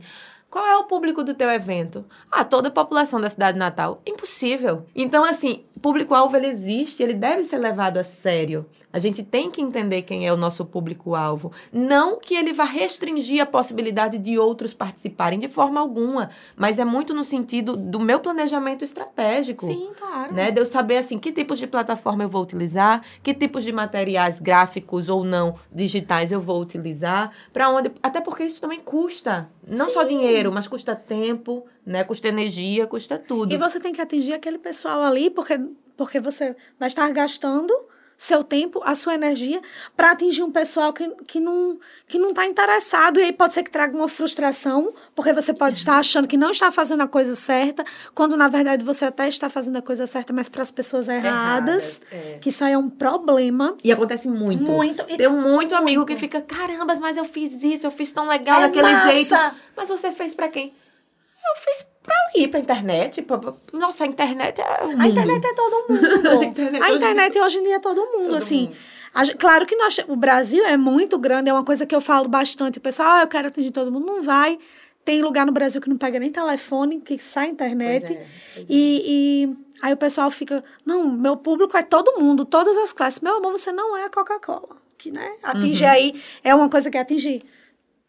Qual 0.52 0.68
é 0.68 0.76
o 0.76 0.84
público 0.84 1.24
do 1.24 1.34
teu 1.34 1.50
evento? 1.50 2.04
Ah, 2.30 2.44
toda 2.44 2.68
a 2.68 2.72
população 2.72 3.22
da 3.22 3.30
cidade 3.30 3.54
de 3.54 3.60
Natal. 3.60 4.02
Impossível. 4.06 4.86
Então, 4.94 5.24
assim, 5.24 5.64
público-alvo 5.82 6.36
ele 6.36 6.48
existe, 6.48 7.02
ele 7.02 7.14
deve 7.14 7.46
ser 7.46 7.58
levado 7.58 7.98
a 7.98 8.04
sério. 8.04 8.66
A 8.94 9.00
gente 9.00 9.24
tem 9.24 9.50
que 9.50 9.62
entender 9.62 10.02
quem 10.02 10.28
é 10.28 10.34
o 10.34 10.38
nosso 10.38 10.66
público-alvo. 10.66 11.52
Não 11.72 12.20
que 12.20 12.36
ele 12.36 12.52
vá 12.52 12.66
restringir 12.66 13.42
a 13.42 13.46
possibilidade 13.46 14.18
de 14.18 14.38
outros 14.38 14.74
participarem 14.74 15.40
de 15.40 15.48
forma 15.48 15.80
alguma, 15.80 16.30
mas 16.58 16.78
é 16.78 16.84
muito 16.84 17.14
no 17.14 17.24
sentido 17.24 17.78
do 17.78 18.00
meu 18.00 18.20
planejamento 18.20 18.84
estratégico. 18.84 19.66
Sim, 19.66 19.92
claro. 19.98 20.34
Né? 20.34 20.52
De 20.52 20.60
eu 20.60 20.66
saber 20.66 20.98
assim, 20.98 21.18
que 21.18 21.32
tipos 21.32 21.58
de 21.58 21.68
plataforma 21.68 22.24
eu 22.24 22.30
vou 22.30 22.44
utilizar, 22.44 23.02
que 23.24 23.34
tipos 23.34 23.64
de 23.64 23.72
materiais 23.72 24.40
gráficos 24.40 25.08
ou 25.08 25.24
não 25.24 25.56
digitais 25.72 26.32
eu 26.34 26.42
vou 26.42 26.60
utilizar, 26.60 27.32
para 27.54 27.70
onde. 27.70 27.92
Até 28.04 28.20
porque 28.20 28.44
isso 28.44 28.60
também 28.60 28.80
custa. 28.80 29.50
Não 29.66 29.90
só 29.90 30.04
dinheiro, 30.04 30.41
mas 30.50 30.66
custa 30.66 30.96
tempo, 30.96 31.66
né? 31.86 32.06
Custa 32.06 32.30
energia, 32.30 32.88
custa 32.88 33.20
tudo. 33.20 33.54
E 33.54 33.58
você 33.58 33.82
tem 33.82 33.92
que 33.92 34.00
atingir 34.00 34.32
aquele 34.32 34.58
pessoal 34.58 35.02
ali, 35.02 35.30
porque, 35.30 35.60
porque 35.98 36.22
você 36.22 36.56
vai 36.80 36.88
estar 36.88 37.12
gastando 37.12 37.74
seu 38.24 38.44
tempo, 38.44 38.80
a 38.84 38.94
sua 38.94 39.16
energia, 39.16 39.60
para 39.98 40.12
atingir 40.12 40.44
um 40.44 40.52
pessoal 40.52 40.94
que, 40.94 41.10
que 41.28 41.40
não 41.40 41.80
que 42.06 42.20
não 42.20 42.30
está 42.30 42.46
interessado. 42.46 43.20
E 43.20 43.24
aí 43.24 43.34
pode 43.34 43.56
ser 43.56 43.64
que 43.64 43.72
traga 43.72 43.98
uma 43.98 44.08
frustração, 44.08 44.94
porque 45.16 45.34
você 45.34 45.52
pode 45.54 45.78
estar 45.78 45.98
achando 45.98 46.28
que 46.28 46.38
não 46.38 46.52
está 46.52 46.72
fazendo 46.72 47.02
a 47.02 47.08
coisa 47.08 47.36
certa, 47.36 47.84
quando 48.14 48.38
na 48.38 48.48
verdade 48.48 48.86
você 48.86 49.06
até 49.06 49.28
está 49.28 49.50
fazendo 49.50 49.78
a 49.78 49.82
coisa 49.82 50.06
certa, 50.06 50.32
mas 50.32 50.48
para 50.48 50.62
as 50.62 50.70
pessoas 50.70 51.08
erradas. 51.08 51.32
Erradas, 51.32 52.02
é. 52.12 52.38
Que 52.40 52.50
isso 52.50 52.64
aí 52.64 52.74
é 52.74 52.78
um 52.78 52.90
problema. 52.92 53.76
E 53.84 53.92
acontece 53.92 54.28
muito. 54.28 54.64
Muito. 54.64 55.04
E- 55.10 55.18
Tem 55.18 55.28
muito 55.28 55.74
amigo 55.74 56.06
que 56.06 56.16
fica, 56.16 56.42
caramba, 56.42 56.96
mas 57.00 57.18
eu 57.18 57.26
fiz 57.26 57.64
isso, 57.64 57.88
eu 57.88 57.92
fiz 57.92 58.12
tão 58.12 58.28
legal 58.28 58.60
É 58.60 58.68
daquele 58.68 58.92
massa. 58.92 59.12
jeito. 59.12 59.36
Mas 59.76 59.90
você 59.90 60.12
fez 60.12 60.36
pra 60.36 60.48
quem? 60.48 60.68
Eu 60.68 61.56
fiz 61.60 61.88
pra 62.04 62.16
ali, 62.34 62.48
pra 62.48 62.60
internet. 62.60 63.22
Pra... 63.22 63.38
pra- 63.38 63.54
Nossa, 63.74 64.04
a 64.04 64.08
internet 64.08 64.60
é 64.62 64.84
o 64.84 64.88
mundo. 64.90 65.02
A 65.02 65.08
internet 65.08 65.46
é 65.46 65.54
todo 65.54 65.86
mundo. 65.90 66.30
A 66.42 66.46
internet 66.46 66.82
a 66.84 66.86
hoje- 66.88 66.96
internet 66.96 67.40
hoje 67.40 67.58
em 67.60 67.64
dia 67.64 67.76
é 67.76 67.80
todo 67.80 68.02
mundo, 68.02 68.26
Todo 68.28 68.36
assim. 68.38 68.66
mundo. 68.68 68.76
A 69.14 69.26
claro 69.38 69.66
que 69.66 69.76
nós, 69.76 70.00
o 70.08 70.16
Brasil 70.16 70.64
é 70.66 70.78
muito 70.78 71.18
grande, 71.20 71.50
é 71.50 71.54
uma 71.54 71.66
coisa 71.66 71.86
que 71.86 71.94
eu 71.94 72.00
falo 72.02 72.28
bastante. 72.30 72.78
O 72.78 72.82
pessoal, 72.82 73.10
ah, 73.18 73.22
eu 73.24 73.28
quero 73.28 73.48
atingir 73.50 73.72
todo 73.72 73.92
mundo. 73.92 74.06
Não 74.06 74.22
vai. 74.24 74.58
Tem 75.04 75.22
lugar 75.22 75.46
no 75.46 75.52
Brasil 75.52 75.82
que 75.82 75.90
não 75.90 75.98
pega 75.98 76.20
nem 76.20 76.32
telefone, 76.32 77.02
que 77.02 77.18
sai 77.20 77.48
internet. 77.50 78.06
Pois 78.06 78.18
é, 78.20 78.24
pois 78.54 78.58
é. 78.58 78.66
E, 78.70 79.04
e 79.50 79.58
aí 79.82 79.92
o 79.94 79.98
pessoal 79.98 80.30
fica, 80.32 80.64
não, 80.86 81.10
meu 81.12 81.36
público 81.36 81.76
é 81.76 81.82
todo 81.84 82.20
mundo, 82.20 82.46
todas 82.46 82.78
as 82.78 82.94
classes. 82.94 83.20
Meu 83.20 83.38
amor, 83.38 83.52
você 83.52 83.72
não 83.72 83.98
é 83.98 84.06
a 84.06 84.10
Coca-Cola. 84.10 84.78
Que, 84.98 85.12
né? 85.12 85.30
Atingir 85.44 85.86
Uhum. 85.86 85.90
aí 85.90 86.22
é 86.44 86.54
uma 86.56 86.70
coisa 86.70 86.90
que 86.92 86.98
atingir. 86.98 87.42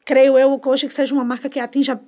Creio 0.05 0.39
eu 0.39 0.61
hoje 0.67 0.87
que 0.87 0.93
seja 0.93 1.15
uma 1.15 1.25
marca 1.25 1.49
que 1.49 1.59
atinja 1.59 1.99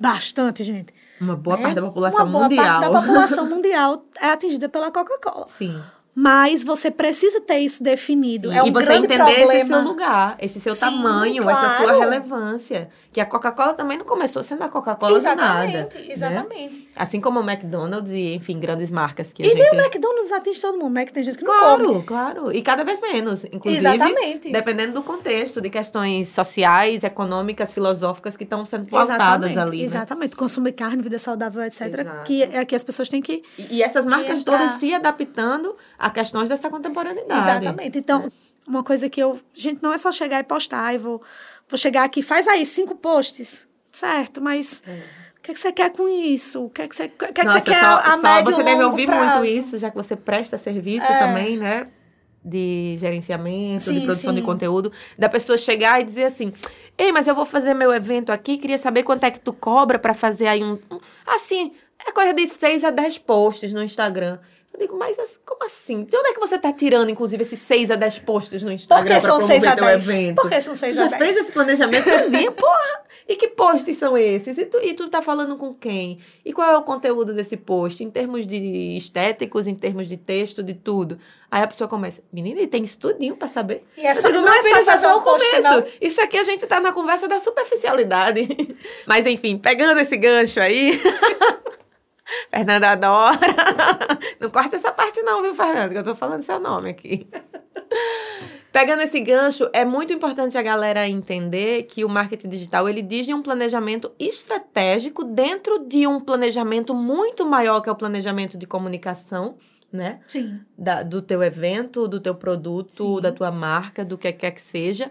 bastante, 0.00 0.62
gente. 0.62 0.94
Uma 1.20 1.36
boa 1.36 1.56
né? 1.56 1.62
parte 1.62 1.74
da 1.76 1.82
população 1.82 2.20
Uma 2.24 2.32
boa 2.32 2.42
mundial. 2.44 2.64
parte 2.80 2.80
da 2.92 3.00
população 3.00 3.46
mundial 3.50 4.04
é 4.20 4.30
atingida 4.30 4.68
pela 4.68 4.90
Coca-Cola. 4.90 5.46
Sim. 5.48 5.80
Mas 6.20 6.64
você 6.64 6.90
precisa 6.90 7.40
ter 7.40 7.58
isso 7.60 7.80
definido. 7.80 8.50
É 8.50 8.60
um 8.60 8.66
e 8.66 8.70
você 8.72 8.86
grande 8.86 9.04
entender 9.06 9.34
problema. 9.36 9.54
esse 9.54 9.66
seu 9.68 9.80
lugar, 9.82 10.36
esse 10.40 10.60
seu 10.60 10.74
Sim, 10.74 10.80
tamanho, 10.80 11.48
essa 11.48 11.76
sua 11.76 11.86
claro. 11.86 12.00
relevância. 12.00 12.90
Que 13.12 13.20
a 13.20 13.24
Coca-Cola 13.26 13.72
também 13.74 13.96
não 13.96 14.04
começou 14.04 14.42
sendo 14.42 14.62
a 14.62 14.68
Coca-Cola 14.68 15.18
do 15.18 15.24
nada. 15.36 15.88
Exatamente, 16.08 16.74
né? 16.74 16.80
Assim 16.96 17.20
como 17.20 17.38
o 17.40 17.48
McDonald's 17.48 18.10
e, 18.12 18.34
enfim, 18.34 18.58
grandes 18.58 18.90
marcas 18.90 19.32
que 19.32 19.42
a 19.42 19.46
E 19.46 19.48
gente... 19.48 19.60
nem 19.60 19.70
o 19.80 19.84
McDonald's 19.84 20.32
atinge 20.32 20.60
todo 20.60 20.76
mundo, 20.76 20.94
né? 20.94 21.04
Que 21.06 21.12
tem 21.12 21.22
gente 21.22 21.38
que 21.38 21.44
não 21.44 21.52
Claro, 21.56 21.86
come. 21.86 22.02
claro. 22.02 22.52
E 22.52 22.62
cada 22.62 22.82
vez 22.82 23.00
menos. 23.00 23.44
Inclusive, 23.44 23.86
Exatamente. 23.86 24.50
dependendo 24.50 24.94
do 24.94 25.02
contexto, 25.04 25.60
de 25.60 25.70
questões 25.70 26.28
sociais, 26.28 27.04
econômicas, 27.04 27.72
filosóficas 27.72 28.36
que 28.36 28.42
estão 28.44 28.66
sendo 28.66 28.90
pautadas 28.90 29.56
ali. 29.56 29.78
né? 29.78 29.84
exatamente. 29.84 30.34
Consumo 30.34 30.66
de 30.66 30.72
carne, 30.72 31.00
vida 31.00 31.18
saudável, 31.18 31.62
etc. 31.62 31.82
Exato. 31.86 32.24
Que 32.24 32.42
é 32.42 32.64
que 32.64 32.74
as 32.74 32.82
pessoas 32.82 33.08
têm 33.08 33.22
que. 33.22 33.42
E 33.56 33.78
e 33.78 33.82
essas 33.82 34.04
marcas 34.04 34.42
todas 34.42 34.72
se 34.72 34.92
adaptando 34.92 35.76
a 35.98 36.07
questões 36.10 36.48
dessa 36.48 36.68
contemporaneidade. 36.70 37.40
Exatamente. 37.64 37.98
Então, 37.98 38.30
uma 38.66 38.82
coisa 38.82 39.08
que 39.08 39.20
eu. 39.22 39.38
Gente, 39.54 39.82
não 39.82 39.92
é 39.92 39.98
só 39.98 40.10
chegar 40.12 40.40
e 40.40 40.44
postar 40.44 40.94
e 40.94 40.98
vou, 40.98 41.22
vou 41.68 41.78
chegar 41.78 42.04
aqui, 42.04 42.22
faz 42.22 42.46
aí 42.48 42.64
cinco 42.66 42.94
posts. 42.94 43.66
Certo, 43.92 44.40
mas. 44.40 44.82
O 45.38 45.40
que, 45.42 45.52
é 45.52 45.54
que 45.54 45.60
você 45.60 45.72
quer 45.72 45.90
com 45.90 46.06
isso? 46.08 46.64
O 46.66 46.70
que, 46.70 46.82
é 46.82 46.88
que 46.88 46.94
você, 46.94 47.08
que, 47.08 47.24
é 47.24 47.32
que 47.32 47.42
Nossa, 47.42 47.58
você 47.60 47.64
quer 47.64 47.80
só, 47.80 47.96
a 47.96 48.04
só 48.10 48.16
médio 48.18 48.52
você 48.54 48.62
deve 48.62 48.84
ouvir 48.84 49.06
prazo? 49.06 49.38
muito 49.40 49.44
isso, 49.46 49.78
já 49.78 49.90
que 49.90 49.96
você 49.96 50.14
presta 50.14 50.58
serviço 50.58 51.06
É. 51.06 51.18
também, 51.18 51.56
né? 51.56 51.86
De 52.44 52.96
gerenciamento, 53.00 53.92
de 53.92 53.98
Sim, 54.00 54.06
produção 54.06 54.32
de 54.32 54.40
sim. 54.40 54.46
conteúdo, 54.46 54.92
da 55.18 55.28
pessoa 55.28 55.56
chegar 55.58 56.00
e 56.00 56.04
dizer 56.04 56.24
assim: 56.24 56.52
Ei, 56.96 57.10
mas 57.12 57.26
eu 57.26 57.34
vou 57.34 57.44
fazer 57.46 57.74
meu 57.74 57.92
evento 57.92 58.30
aqui, 58.30 58.58
queria 58.58 58.78
saber 58.78 59.02
quanto 59.02 59.24
é 59.24 59.30
que 59.30 59.40
tu 59.40 59.52
cobra 59.52 59.98
pra 59.98 60.12
fazer 60.14 60.46
aí 60.46 60.62
um. 60.62 60.78
um-" 60.90 61.00
Assim, 61.26 61.72
é 62.06 62.12
coisa 62.12 62.32
de 62.34 62.46
6 62.46 62.84
a 62.84 62.90
10 62.90 63.18
posts 63.18 63.72
no 63.72 63.82
Instagram. 63.82 64.38
Eu 64.78 64.86
digo, 64.86 64.96
mas 64.96 65.18
as- 65.18 65.40
como 65.44 65.64
assim? 65.64 66.04
De 66.04 66.16
onde 66.16 66.28
é 66.28 66.32
que 66.34 66.38
você 66.38 66.56
tá 66.56 66.72
tirando, 66.72 67.10
inclusive, 67.10 67.42
esses 67.42 67.58
6 67.58 67.90
a 67.90 67.96
10 67.96 68.20
posts 68.20 68.62
no 68.62 68.70
Instagram 68.70 69.04
Porque 69.06 69.20
pra 69.20 69.28
são 69.28 69.38
promover 69.38 69.60
6 69.60 69.72
a 69.72 69.76
teu 69.76 69.84
10? 69.84 70.08
evento? 70.08 70.36
Por 70.36 70.48
que 70.50 70.60
são 70.60 70.74
6 70.74 70.94
tu 70.94 71.00
a 71.00 71.04
já 71.08 71.16
10? 71.16 71.22
fez 71.22 71.36
esse 71.42 71.52
planejamento 71.52 72.04
todinho? 72.04 72.52
Porra! 72.54 73.00
E 73.26 73.34
que 73.36 73.48
posts 73.48 73.96
são 73.98 74.16
esses? 74.16 74.56
E 74.56 74.64
tu, 74.64 74.78
e 74.80 74.94
tu 74.94 75.08
tá 75.08 75.20
falando 75.20 75.56
com 75.56 75.74
quem? 75.74 76.18
E 76.44 76.52
qual 76.52 76.70
é 76.70 76.76
o 76.78 76.82
conteúdo 76.82 77.34
desse 77.34 77.56
post? 77.56 78.02
Em 78.04 78.08
termos 78.10 78.46
de 78.46 78.96
estéticos, 78.96 79.66
em 79.66 79.74
termos 79.74 80.06
de 80.08 80.16
texto, 80.16 80.62
de 80.62 80.74
tudo. 80.74 81.18
Aí 81.50 81.62
a 81.62 81.66
pessoa 81.66 81.88
começa, 81.88 82.22
menina, 82.32 82.60
e 82.60 82.66
tem 82.68 82.82
isso 82.84 82.98
tudinho 83.00 83.34
pra 83.36 83.48
saber. 83.48 83.84
E 83.96 84.06
é 84.06 84.12
Eu 84.12 84.16
só- 84.16 84.28
digo, 84.28 84.40
não 84.40 84.44
meu 84.44 84.52
é 84.54 84.56
só 84.62 84.68
filho, 84.68 84.80
isso 84.80 84.90
é 84.90 84.96
só 84.98 85.18
o 85.18 85.22
começo. 85.22 85.62
não. 85.62 85.84
Isso 86.00 86.20
aqui 86.22 86.38
a 86.38 86.44
gente 86.44 86.66
tá 86.66 86.78
na 86.80 86.92
conversa 86.92 87.26
da 87.26 87.40
superficialidade. 87.40 88.46
Mas 89.06 89.26
enfim, 89.26 89.58
pegando 89.58 89.98
esse 90.00 90.16
gancho 90.16 90.60
aí. 90.60 90.98
Fernanda 92.50 92.90
adora. 92.90 93.38
Não 94.40 94.50
corte 94.50 94.76
essa 94.76 94.92
parte, 94.92 95.20
não, 95.22 95.42
viu, 95.42 95.54
Fernanda? 95.54 95.88
Que 95.90 95.98
eu 95.98 96.04
tô 96.04 96.14
falando 96.14 96.42
seu 96.42 96.60
nome 96.60 96.90
aqui. 96.90 97.28
Pegando 98.70 99.02
esse 99.02 99.18
gancho, 99.20 99.68
é 99.72 99.84
muito 99.84 100.12
importante 100.12 100.56
a 100.58 100.62
galera 100.62 101.08
entender 101.08 101.84
que 101.84 102.04
o 102.04 102.08
marketing 102.08 102.48
digital 102.48 102.88
ele 102.88 103.00
diz 103.02 103.26
de 103.26 103.32
um 103.32 103.42
planejamento 103.42 104.12
estratégico 104.18 105.24
dentro 105.24 105.80
de 105.86 106.06
um 106.06 106.20
planejamento 106.20 106.94
muito 106.94 107.46
maior 107.46 107.80
que 107.80 107.88
é 107.88 107.92
o 107.92 107.96
planejamento 107.96 108.58
de 108.58 108.66
comunicação, 108.66 109.56
né? 109.90 110.20
Sim. 110.28 110.60
da- 110.76 111.02
do 111.02 111.22
teu 111.22 111.42
evento, 111.42 112.06
do 112.06 112.20
teu 112.20 112.34
produto, 112.34 113.16
Sim. 113.16 113.20
da 113.22 113.32
tua 113.32 113.50
marca, 113.50 114.04
do 114.04 114.18
que 114.18 114.30
quer 114.32 114.50
que 114.50 114.60
seja. 114.60 115.10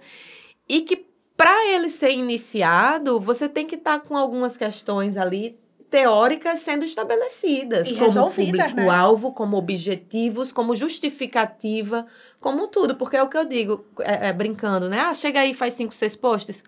E 0.70 0.82
que 0.82 1.08
para 1.36 1.68
ele 1.72 1.90
ser 1.90 2.12
iniciado, 2.12 3.20
você 3.20 3.50
tem 3.50 3.66
que 3.66 3.76
estar 3.76 4.00
com 4.02 4.16
algumas 4.16 4.56
questões 4.56 5.18
ali 5.18 5.60
teóricas 5.90 6.60
sendo 6.60 6.84
estabelecidas, 6.84 7.88
E 7.88 7.96
como 7.96 8.26
né? 8.26 8.32
público-alvo, 8.36 9.32
como 9.32 9.58
objetivos, 9.58 10.52
como 10.52 10.76
justificativa, 10.76 12.06
como 12.40 12.68
tudo, 12.68 12.96
porque 12.96 13.18
é 13.18 13.24
o 13.24 13.30
que 13.30 13.38
eu 13.38 13.46
digo, 13.46 13.86
é, 14.00 14.30
é, 14.30 14.34
brincando, 14.34 14.90
né? 14.90 15.00
Ah, 15.00 15.14
chega 15.14 15.40
aí 15.40 15.52
e 15.52 15.54
faz 15.54 15.74
cinco, 15.74 15.94
seis 15.94 16.16
posts. 16.16 16.64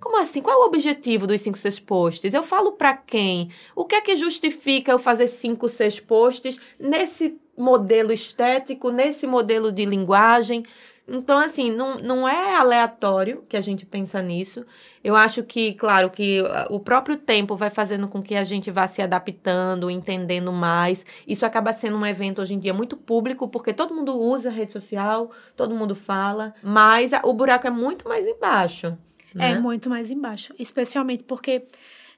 Como 0.00 0.20
assim? 0.20 0.42
Qual 0.42 0.60
é 0.60 0.64
o 0.64 0.66
objetivo 0.66 1.26
dos 1.26 1.40
cinco, 1.40 1.56
seis 1.58 1.80
posts? 1.80 2.34
Eu 2.34 2.42
falo 2.42 2.72
pra 2.72 2.94
quem? 2.94 3.50
O 3.74 3.84
que 3.84 3.94
é 3.94 4.00
que 4.00 4.16
justifica 4.16 4.92
eu 4.92 4.98
fazer 4.98 5.28
cinco, 5.28 5.68
seis 5.68 5.98
posts 5.98 6.60
nesse 6.78 7.38
modelo 7.56 8.12
estético, 8.12 8.90
nesse 8.90 9.26
modelo 9.26 9.72
de 9.72 9.84
linguagem? 9.84 10.62
Então, 11.06 11.38
assim, 11.38 11.70
não, 11.70 11.96
não 11.96 12.28
é 12.28 12.56
aleatório 12.56 13.44
que 13.46 13.56
a 13.56 13.60
gente 13.60 13.84
pensa 13.84 14.22
nisso. 14.22 14.64
Eu 15.02 15.14
acho 15.14 15.42
que, 15.42 15.74
claro, 15.74 16.08
que 16.08 16.40
ah, 16.46 16.66
o 16.70 16.80
próprio 16.80 17.16
tempo 17.16 17.54
vai 17.56 17.68
fazendo 17.68 18.08
com 18.08 18.22
que 18.22 18.34
a 18.34 18.44
gente 18.44 18.70
vá 18.70 18.88
se 18.88 19.02
adaptando, 19.02 19.90
entendendo 19.90 20.50
mais. 20.50 21.04
Isso 21.28 21.44
acaba 21.44 21.74
sendo 21.74 21.98
um 21.98 22.06
evento 22.06 22.40
hoje 22.40 22.54
em 22.54 22.58
dia 22.58 22.72
muito 22.72 22.96
público, 22.96 23.46
porque 23.48 23.74
todo 23.74 23.94
mundo 23.94 24.18
usa 24.18 24.50
rede 24.50 24.72
social, 24.72 25.30
todo 25.54 25.74
mundo 25.74 25.94
fala, 25.94 26.54
mas 26.62 27.10
o 27.22 27.34
buraco 27.34 27.66
é 27.66 27.70
muito 27.70 28.08
mais 28.08 28.26
embaixo. 28.26 28.96
É 29.34 29.52
né? 29.52 29.58
muito 29.58 29.90
mais 29.90 30.10
embaixo. 30.10 30.54
Especialmente 30.58 31.24
porque 31.24 31.66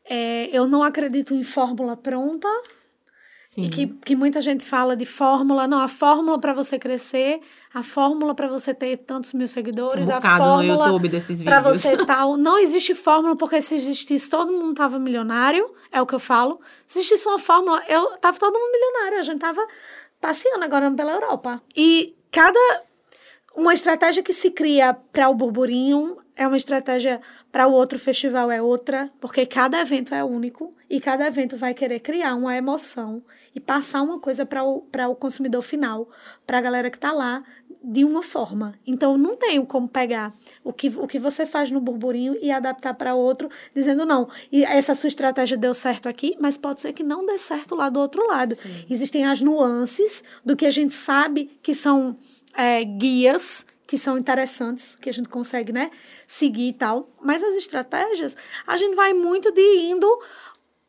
é, 0.08 0.48
eu 0.56 0.68
não 0.68 0.84
acredito 0.84 1.34
em 1.34 1.42
fórmula 1.42 1.96
pronta. 1.96 2.48
Sim. 3.56 3.62
E 3.62 3.68
que, 3.70 3.86
que 3.86 4.14
muita 4.14 4.38
gente 4.42 4.66
fala 4.66 4.94
de 4.94 5.06
fórmula. 5.06 5.66
Não, 5.66 5.80
a 5.80 5.88
fórmula 5.88 6.38
para 6.38 6.52
você 6.52 6.78
crescer, 6.78 7.40
a 7.72 7.82
fórmula 7.82 8.34
para 8.34 8.48
você 8.48 8.74
ter 8.74 8.98
tantos 8.98 9.32
mil 9.32 9.48
seguidores, 9.48 10.08
um 10.08 10.12
a 10.12 10.16
bocado 10.16 10.38
no 10.42 10.46
fórmula 10.46 10.86
YouTube 10.88 11.08
desses 11.08 11.38
vídeos. 11.40 11.44
para 11.44 11.60
você 11.62 11.96
tal. 12.04 12.36
Não 12.36 12.58
existe 12.58 12.94
fórmula, 12.94 13.34
porque 13.34 13.62
se 13.62 13.74
existisse, 13.76 14.28
todo 14.28 14.52
mundo 14.52 14.74
tava 14.74 14.98
milionário, 14.98 15.74
é 15.90 16.02
o 16.02 16.06
que 16.06 16.14
eu 16.14 16.18
falo. 16.18 16.60
Se 16.86 16.98
existisse 16.98 17.26
uma 17.26 17.38
fórmula, 17.38 17.82
eu 17.88 18.18
tava 18.18 18.38
todo 18.38 18.52
mundo 18.52 18.70
milionário, 18.70 19.18
a 19.20 19.22
gente 19.22 19.40
tava 19.40 19.66
passeando 20.20 20.62
agora 20.62 20.90
pela 20.90 21.12
Europa. 21.12 21.62
E 21.74 22.14
cada 22.30 22.60
uma 23.56 23.72
estratégia 23.72 24.22
que 24.22 24.34
se 24.34 24.50
cria 24.50 24.92
para 24.92 25.30
o 25.30 25.34
burburinho 25.34 26.18
é 26.36 26.46
uma 26.46 26.56
estratégia 26.56 27.20
para 27.50 27.66
o 27.66 27.72
outro 27.72 27.98
festival 27.98 28.50
é 28.50 28.60
outra, 28.60 29.10
porque 29.20 29.46
cada 29.46 29.80
evento 29.80 30.14
é 30.14 30.22
único 30.22 30.74
e 30.88 31.00
cada 31.00 31.26
evento 31.26 31.56
vai 31.56 31.72
querer 31.72 32.00
criar 32.00 32.34
uma 32.34 32.54
emoção 32.54 33.22
e 33.54 33.58
passar 33.58 34.02
uma 34.02 34.20
coisa 34.20 34.44
para 34.44 34.62
o, 34.62 34.86
o 35.08 35.14
consumidor 35.14 35.62
final, 35.62 36.08
para 36.46 36.58
a 36.58 36.60
galera 36.60 36.90
que 36.90 36.98
está 36.98 37.10
lá, 37.10 37.42
de 37.82 38.04
uma 38.04 38.22
forma. 38.22 38.74
Então, 38.86 39.16
não 39.16 39.36
tenho 39.36 39.64
como 39.64 39.88
pegar 39.88 40.34
o 40.62 40.72
que, 40.72 40.88
o 40.88 41.06
que 41.06 41.18
você 41.18 41.46
faz 41.46 41.70
no 41.70 41.80
burburinho 41.80 42.36
e 42.42 42.50
adaptar 42.50 42.92
para 42.94 43.14
outro, 43.14 43.48
dizendo 43.74 44.04
não, 44.04 44.28
e 44.52 44.64
essa 44.64 44.94
sua 44.94 45.08
estratégia 45.08 45.56
deu 45.56 45.72
certo 45.72 46.08
aqui, 46.08 46.36
mas 46.38 46.56
pode 46.56 46.80
ser 46.80 46.92
que 46.92 47.02
não 47.02 47.24
dê 47.24 47.38
certo 47.38 47.74
lá 47.74 47.88
do 47.88 48.00
outro 48.00 48.26
lado. 48.26 48.56
Existem 48.90 49.24
as 49.24 49.40
nuances 49.40 50.22
do 50.44 50.56
que 50.56 50.66
a 50.66 50.70
gente 50.70 50.92
sabe 50.92 51.58
que 51.62 51.74
são 51.74 52.16
é, 52.54 52.84
guias 52.84 53.64
que 53.86 53.96
são 53.96 54.18
interessantes, 54.18 54.96
que 55.00 55.08
a 55.08 55.12
gente 55.12 55.28
consegue, 55.28 55.72
né, 55.72 55.90
seguir 56.26 56.68
e 56.68 56.72
tal. 56.72 57.08
Mas 57.22 57.42
as 57.42 57.54
estratégias, 57.54 58.36
a 58.66 58.76
gente 58.76 58.94
vai 58.94 59.12
muito 59.12 59.52
de 59.52 59.60
indo 59.60 60.08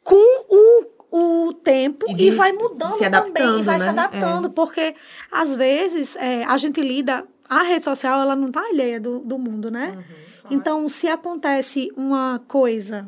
com 0.03 0.15
o, 0.50 1.48
o 1.48 1.53
tempo 1.53 2.06
E 2.10 2.13
e, 2.13 2.15
de 2.15 2.32
vai 2.32 2.51
mudando 2.53 2.98
se 2.98 3.10
também, 3.10 3.60
e 3.60 3.63
vai 3.63 3.77
se 3.77 3.86
né? 3.86 3.91
adaptando, 3.91 4.50
porque 4.50 4.96
às 5.32 5.56
vezes 5.56 6.15
é, 6.15 6.44
a 6.46 6.58
gente 6.58 6.82
lida, 6.82 7.25
a 7.50 7.63
rede 7.63 7.84
social, 7.84 8.22
ela 8.22 8.36
não 8.36 8.51
tá 8.51 8.62
alheia 8.62 9.00
do, 9.00 9.20
do 9.20 9.38
mundo, 9.38 9.70
né? 9.70 9.94
Uhum, 9.96 10.03
Então, 10.51 10.89
se 10.89 11.08
acontece 11.08 11.91
uma 11.96 12.41
coisa, 12.48 13.06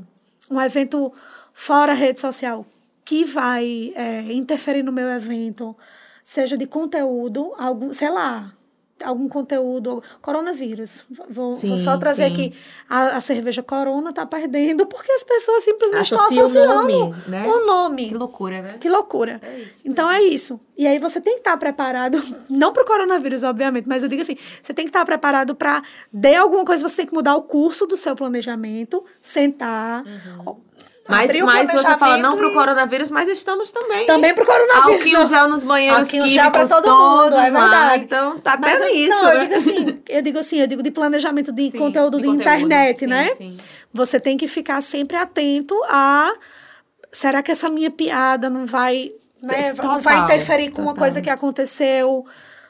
um 0.50 0.62
evento 0.62 1.12
fora 1.54 1.94
rede 1.94 2.20
social, 2.20 2.66
que 3.04 3.26
vai 3.26 3.92
é, 3.96 4.22
interferir 4.32 4.84
no 4.84 4.92
meu 4.92 5.10
evento, 5.10 5.76
seja 6.24 6.58
de 6.58 6.68
conteúdo, 6.68 7.54
algum, 7.58 7.92
sei 7.92 8.10
lá, 8.10 8.54
algum 9.04 9.28
conteúdo, 9.28 10.04
coronavírus. 10.22 11.04
Vou, 11.30 11.56
Sim, 11.56 11.70
vou 11.70 11.78
só 11.78 11.98
trazer 11.98 12.28
sim. 12.28 12.34
aqui. 12.34 12.54
A, 12.90 13.18
a 13.18 13.22
cerveja 13.22 13.62
Corona 13.64 14.12
tá 14.14 14.26
perdendo 14.26 14.86
porque 14.86 15.12
as 15.12 15.24
pessoas 15.24 15.64
simplesmente 15.64 16.04
estão 16.04 16.20
Associa 16.20 16.42
o 16.42 16.46
associando 16.46 16.74
nome, 16.76 17.16
né? 17.28 17.48
o 17.48 17.66
nome. 17.66 18.10
Que 18.10 18.16
loucura, 18.16 18.62
né? 18.62 18.70
Que 18.80 18.90
loucura. 18.90 19.40
É 19.44 19.60
isso. 19.60 19.82
Então 19.86 20.10
é 20.10 20.22
isso. 20.22 20.60
E 20.78 20.88
aí 20.88 20.98
você 20.98 21.20
tem 21.20 21.34
que 21.34 21.40
estar 21.40 21.58
preparado, 21.58 22.22
não 22.50 22.72
para 22.72 22.84
o 22.84 22.86
coronavírus, 22.86 23.44
obviamente, 23.44 23.88
mas 23.88 24.04
eu 24.04 24.10
digo 24.10 24.22
assim, 24.22 24.38
você 24.62 24.74
tem 24.74 24.86
que 24.86 24.90
estar 24.90 25.06
preparado 25.06 25.54
para 25.54 25.84
der 26.12 26.38
alguma 26.38 26.64
coisa, 26.64 26.88
você 26.88 26.98
tem 26.98 27.06
que 27.06 27.14
mudar 27.14 27.36
o 27.36 27.42
curso 27.44 27.86
do 27.86 27.98
seu 27.98 28.16
planejamento, 28.16 29.04
sentar, 29.22 30.04
Mas, 31.10 31.32
mas 31.42 31.72
você 31.72 31.98
fala 31.98 32.18
não 32.18 32.38
pro 32.38 32.54
coronavírus, 32.54 33.10
mas 33.10 33.28
estamos 33.28 33.72
também. 33.72 34.06
também 34.06 34.34
para 34.36 34.44
o 34.44 34.48
coronavírus. 34.48 35.16
Álcool 35.16 35.30
gel 35.30 35.48
nos 35.48 35.64
banheiros 35.64 36.00
Álcool 36.00 36.16
em 36.26 36.28
gel 36.28 36.52
pra 36.52 36.62
químicos 36.66 36.82
todo 36.84 36.96
mundo, 36.98 37.24
todos 37.32 37.40
é 37.40 37.50
lá. 37.50 37.62
verdade. 37.62 38.04
Então, 38.04 38.40
tá 38.40 38.54
até 38.54 38.76
eu- 38.76 38.94
nisso, 38.94 39.10
não, 39.10 39.24
né? 39.26 39.36
eu 39.36 39.40
digo 39.42 39.56
assim, 39.56 40.00
eu 40.08 40.22
digo 40.22 40.40
assim, 40.40 40.60
eu 40.60 40.68
digo 40.68 40.84
de 40.84 40.92
planejamento 40.92 41.52
de 41.52 41.72
Sim, 41.72 41.78
conteúdo 41.78 42.18
de, 42.20 42.28
conteúdo. 42.28 42.42
internet, 42.42 43.00
Sim, 43.00 43.08
né? 43.08 43.30
sim. 43.32 43.58
Você 43.92 44.20
tem 44.20 44.38
que 44.38 44.48
ficar 44.48 44.82
sempre 44.82 45.18
atento 45.18 45.76
a 45.90 46.32
será 47.12 47.42
que 47.42 47.52
essa 47.52 47.70
minha 47.70 47.90
piada 47.90 48.48
não 48.50 48.68
vai, 48.68 49.12
né, 49.42 49.74
Total, 49.74 49.94
não 49.94 50.02
vai 50.02 50.20
interferir 50.20 50.70
com 50.70 50.82
uma 50.84 50.92
total. 50.94 51.04
coisa 51.06 51.22
que 51.22 51.30
aconteceu? 51.30 52.24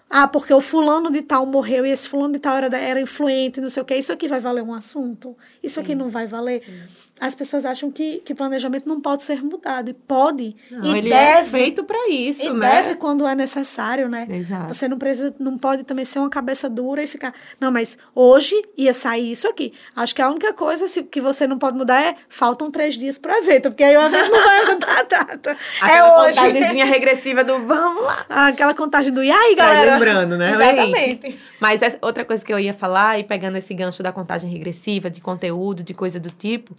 Ah, 0.10 0.28
porque 0.28 0.52
o 0.52 0.60
fulano 0.60 1.12
de 1.12 1.22
tal 1.22 1.46
morreu 1.46 1.86
e 1.86 1.92
esse 1.92 2.10
fulano 2.10 2.34
de 2.34 2.40
tal 2.40 2.58
era, 2.58 2.76
era 2.76 3.00
influente, 3.00 3.62
não 3.62 3.70
sei 3.70 3.84
o 3.84 3.86
quê, 3.86 3.96
isso 3.96 4.12
aqui 4.12 4.28
vai 4.28 4.40
valer 4.40 4.64
um 4.64 4.74
assunto? 4.74 5.38
Isso 5.62 5.80
aqui 5.80 5.94
não 5.94 6.10
vai 6.10 6.26
valer? 6.26 6.62
Sim. 6.62 7.10
As 7.20 7.36
pessoas 7.36 7.66
acham 7.66 7.92
que, 7.92 8.22
que 8.26 8.34
planejamento 8.34 8.88
não 8.88 9.02
pode 9.02 9.24
ser 9.24 9.44
mudado. 9.44 9.90
E 9.90 9.94
pode. 9.94 10.56
Não, 10.72 10.96
e 10.96 10.98
ele 11.00 11.10
deve, 11.10 11.40
é 11.40 11.44
feito 11.44 11.84
para 11.84 12.10
isso, 12.10 12.42
e 12.42 12.50
né? 12.50 12.82
deve 12.82 12.96
quando 12.96 13.28
é 13.28 13.36
necessário, 13.36 14.08
né? 14.08 14.26
Exato. 14.30 14.74
Você 14.74 14.88
não 14.88 14.98
precisa, 14.98 15.36
não 15.38 15.58
pode 15.58 15.84
também 15.84 16.06
ser 16.06 16.20
uma 16.20 16.30
cabeça 16.30 16.70
dura 16.70 17.04
e 17.04 17.08
ficar. 17.08 17.34
Não, 17.60 17.72
mas 17.72 17.98
hoje 18.16 18.60
ia 18.78 18.94
sair 18.94 19.32
isso 19.32 19.48
aqui. 19.48 19.74
Acho 19.96 20.16
que 20.16 20.22
a 20.22 20.30
única 20.30 20.54
coisa 20.54 20.86
que 21.04 21.20
você 21.20 21.46
não 21.46 21.60
pode 21.60 21.78
mudar 21.78 22.02
é 22.02 22.16
faltam 22.30 22.72
três 22.72 22.98
dias 22.98 23.18
para 23.18 23.34
o 23.34 23.38
evento, 23.38 23.70
porque 23.70 23.84
aí 23.84 23.96
o 23.96 24.02
evento 24.02 24.32
não 24.32 24.44
vai 24.44 24.74
mudar 24.74 25.00
a 25.00 25.04
data. 25.04 25.58
Aquela 25.82 26.30
é 26.30 26.34
contagemzinha 26.34 26.86
regressiva 26.86 27.44
do 27.44 27.60
vamos 27.60 28.04
lá. 28.04 28.26
Aquela 28.30 28.74
contagem 28.74 29.14
do 29.14 29.22
e 29.22 29.30
aí, 29.30 29.56
galera? 29.56 29.99
Lembrando, 30.00 30.38
né? 30.38 30.52
Exatamente. 30.52 31.40
Mas 31.60 31.82
outra 32.02 32.26
coisa 32.26 32.46
que 32.46 32.52
eu 32.52 32.60
ia 32.60 32.74
falar, 32.74 33.20
e 33.20 33.24
pegando 33.24 33.58
esse 33.58 33.74
gancho 33.74 34.02
da 34.02 34.12
contagem 34.12 34.50
regressiva, 34.50 35.10
de 35.10 35.22
conteúdo, 35.22 35.84
de 35.84 35.94
coisa 35.94 36.20
do 36.20 36.30
tipo, 36.30 36.76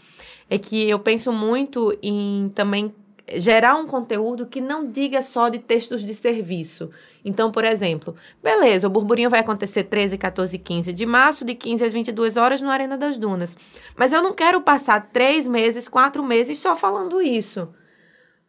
é 0.48 0.58
que 0.58 0.88
eu 0.88 0.98
penso 0.98 1.32
muito 1.32 1.96
em 2.02 2.50
também 2.54 2.94
gerar 3.36 3.76
um 3.76 3.86
conteúdo 3.86 4.46
que 4.46 4.60
não 4.60 4.90
diga 4.90 5.22
só 5.22 5.48
de 5.48 5.58
textos 5.58 6.02
de 6.02 6.14
serviço. 6.14 6.90
Então, 7.24 7.52
por 7.52 7.64
exemplo, 7.64 8.14
beleza, 8.42 8.86
o 8.86 8.90
burburinho 8.90 9.30
vai 9.30 9.40
acontecer 9.40 9.84
13, 9.84 10.18
14 10.18 10.56
e 10.56 10.58
15 10.58 10.92
de 10.92 11.06
março, 11.06 11.44
de 11.44 11.54
15 11.54 11.84
às 11.84 11.92
22 11.92 12.36
horas 12.36 12.60
no 12.60 12.70
Arena 12.70 12.96
das 12.96 13.16
Dunas. 13.16 13.56
Mas 13.96 14.12
eu 14.12 14.22
não 14.22 14.32
quero 14.32 14.60
passar 14.60 15.10
três 15.12 15.46
meses, 15.46 15.88
quatro 15.88 16.22
meses 16.24 16.58
só 16.58 16.74
falando 16.74 17.22
isso. 17.22 17.68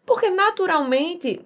Porque, 0.05 0.29
naturalmente, 0.29 1.41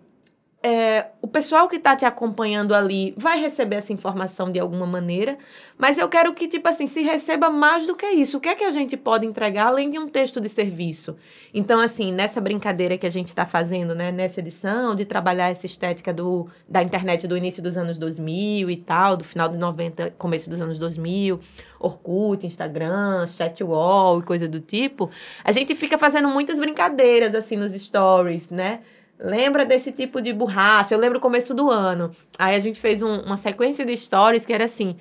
é, 0.65 1.09
o 1.21 1.27
pessoal 1.27 1.67
que 1.67 1.75
está 1.75 1.95
te 1.95 2.05
acompanhando 2.05 2.73
ali 2.73 3.13
vai 3.15 3.39
receber 3.39 3.75
essa 3.75 3.93
informação 3.93 4.51
de 4.51 4.59
alguma 4.59 4.87
maneira, 4.87 5.37
mas 5.77 5.99
eu 5.99 6.09
quero 6.09 6.33
que, 6.33 6.47
tipo 6.47 6.67
assim, 6.67 6.87
se 6.87 7.03
receba 7.03 7.51
mais 7.51 7.85
do 7.85 7.95
que 7.95 8.07
isso. 8.07 8.37
O 8.37 8.39
que 8.41 8.49
é 8.49 8.55
que 8.55 8.63
a 8.63 8.71
gente 8.71 8.97
pode 8.97 9.27
entregar 9.27 9.67
além 9.67 9.91
de 9.91 9.99
um 9.99 10.07
texto 10.07 10.41
de 10.41 10.49
serviço? 10.49 11.15
Então, 11.53 11.79
assim, 11.79 12.11
nessa 12.11 12.41
brincadeira 12.41 12.97
que 12.97 13.05
a 13.05 13.11
gente 13.11 13.27
está 13.27 13.45
fazendo, 13.45 13.93
né, 13.93 14.11
nessa 14.11 14.39
edição, 14.39 14.95
de 14.95 15.05
trabalhar 15.05 15.51
essa 15.51 15.67
estética 15.67 16.11
do, 16.11 16.47
da 16.67 16.81
internet 16.81 17.27
do 17.27 17.37
início 17.37 17.61
dos 17.61 17.77
anos 17.77 17.99
2000 17.99 18.67
e 18.67 18.77
tal, 18.77 19.15
do 19.17 19.23
final 19.23 19.47
de 19.47 19.59
90, 19.59 20.15
começo 20.17 20.49
dos 20.49 20.59
anos 20.59 20.79
2000, 20.79 21.39
Orkut, 21.79 22.43
Instagram, 22.43 23.27
chatwall 23.27 24.19
e 24.19 24.23
coisa 24.23 24.49
do 24.49 24.59
tipo, 24.59 25.11
a 25.43 25.51
gente 25.51 25.75
fica 25.75 25.95
fazendo 25.95 26.27
muitas 26.27 26.57
brincadeiras, 26.57 27.35
assim, 27.35 27.55
nos 27.55 27.71
stories, 27.73 28.49
né? 28.49 28.79
Lembra 29.19 29.65
desse 29.65 29.91
tipo 29.91 30.21
de 30.21 30.33
borracha? 30.33 30.93
Eu 30.93 30.99
lembro 30.99 31.19
o 31.19 31.21
começo 31.21 31.53
do 31.53 31.71
ano. 31.71 32.11
Aí 32.37 32.55
a 32.55 32.59
gente 32.59 32.79
fez 32.79 33.01
um, 33.01 33.21
uma 33.21 33.37
sequência 33.37 33.85
de 33.85 33.95
stories 33.95 34.45
que 34.45 34.51
era 34.51 34.65
assim: 34.65 34.97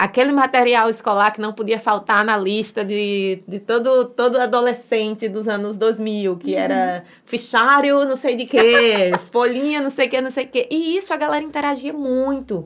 aquele 0.00 0.32
material 0.32 0.88
escolar 0.88 1.30
que 1.30 1.42
não 1.42 1.52
podia 1.52 1.78
faltar 1.78 2.24
na 2.24 2.38
lista 2.38 2.82
de, 2.82 3.42
de 3.46 3.60
todo, 3.60 4.06
todo 4.06 4.40
adolescente 4.40 5.28
dos 5.28 5.46
anos 5.46 5.76
2000, 5.76 6.38
que 6.38 6.54
era 6.54 7.04
fichário 7.26 8.06
não 8.06 8.16
sei 8.16 8.34
de 8.34 8.46
quê, 8.46 9.12
folhinha 9.30 9.78
não 9.80 9.90
sei 9.90 10.06
o 10.06 10.10
que, 10.10 10.20
não 10.22 10.30
sei 10.30 10.44
o 10.46 10.48
quê. 10.48 10.66
E 10.70 10.96
isso 10.96 11.12
a 11.12 11.18
galera 11.18 11.44
interagia 11.44 11.92
muito. 11.92 12.64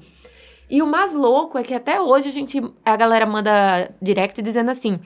E 0.70 0.80
o 0.80 0.86
mais 0.86 1.12
louco 1.12 1.58
é 1.58 1.64
que 1.64 1.74
até 1.74 2.00
hoje 2.00 2.28
a 2.28 2.32
gente 2.32 2.62
a 2.84 2.96
galera 2.96 3.26
manda 3.26 3.90
direct 4.00 4.40
dizendo 4.40 4.70
assim: 4.70 5.00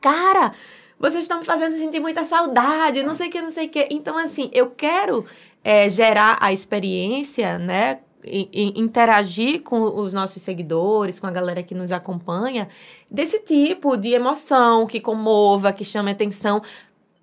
"Cara, 0.00 0.52
vocês 0.98 1.22
estão 1.22 1.38
me 1.38 1.44
fazendo 1.44 1.76
sentir 1.76 2.00
muita 2.00 2.24
saudade, 2.24 3.02
não 3.02 3.14
sei 3.14 3.28
o 3.28 3.30
que, 3.30 3.40
não 3.40 3.52
sei 3.52 3.66
o 3.66 3.68
que. 3.70 3.88
Então, 3.90 4.18
assim, 4.18 4.50
eu 4.52 4.70
quero 4.70 5.24
é, 5.62 5.88
gerar 5.88 6.38
a 6.40 6.52
experiência, 6.52 7.58
né? 7.58 8.00
Interagir 8.52 9.62
com 9.62 9.80
os 9.80 10.12
nossos 10.12 10.42
seguidores, 10.42 11.20
com 11.20 11.26
a 11.26 11.30
galera 11.30 11.62
que 11.62 11.74
nos 11.74 11.92
acompanha, 11.92 12.68
desse 13.08 13.38
tipo 13.38 13.96
de 13.96 14.10
emoção 14.10 14.86
que 14.86 15.00
comova, 15.00 15.72
que 15.72 15.84
chame 15.84 16.10
atenção, 16.10 16.60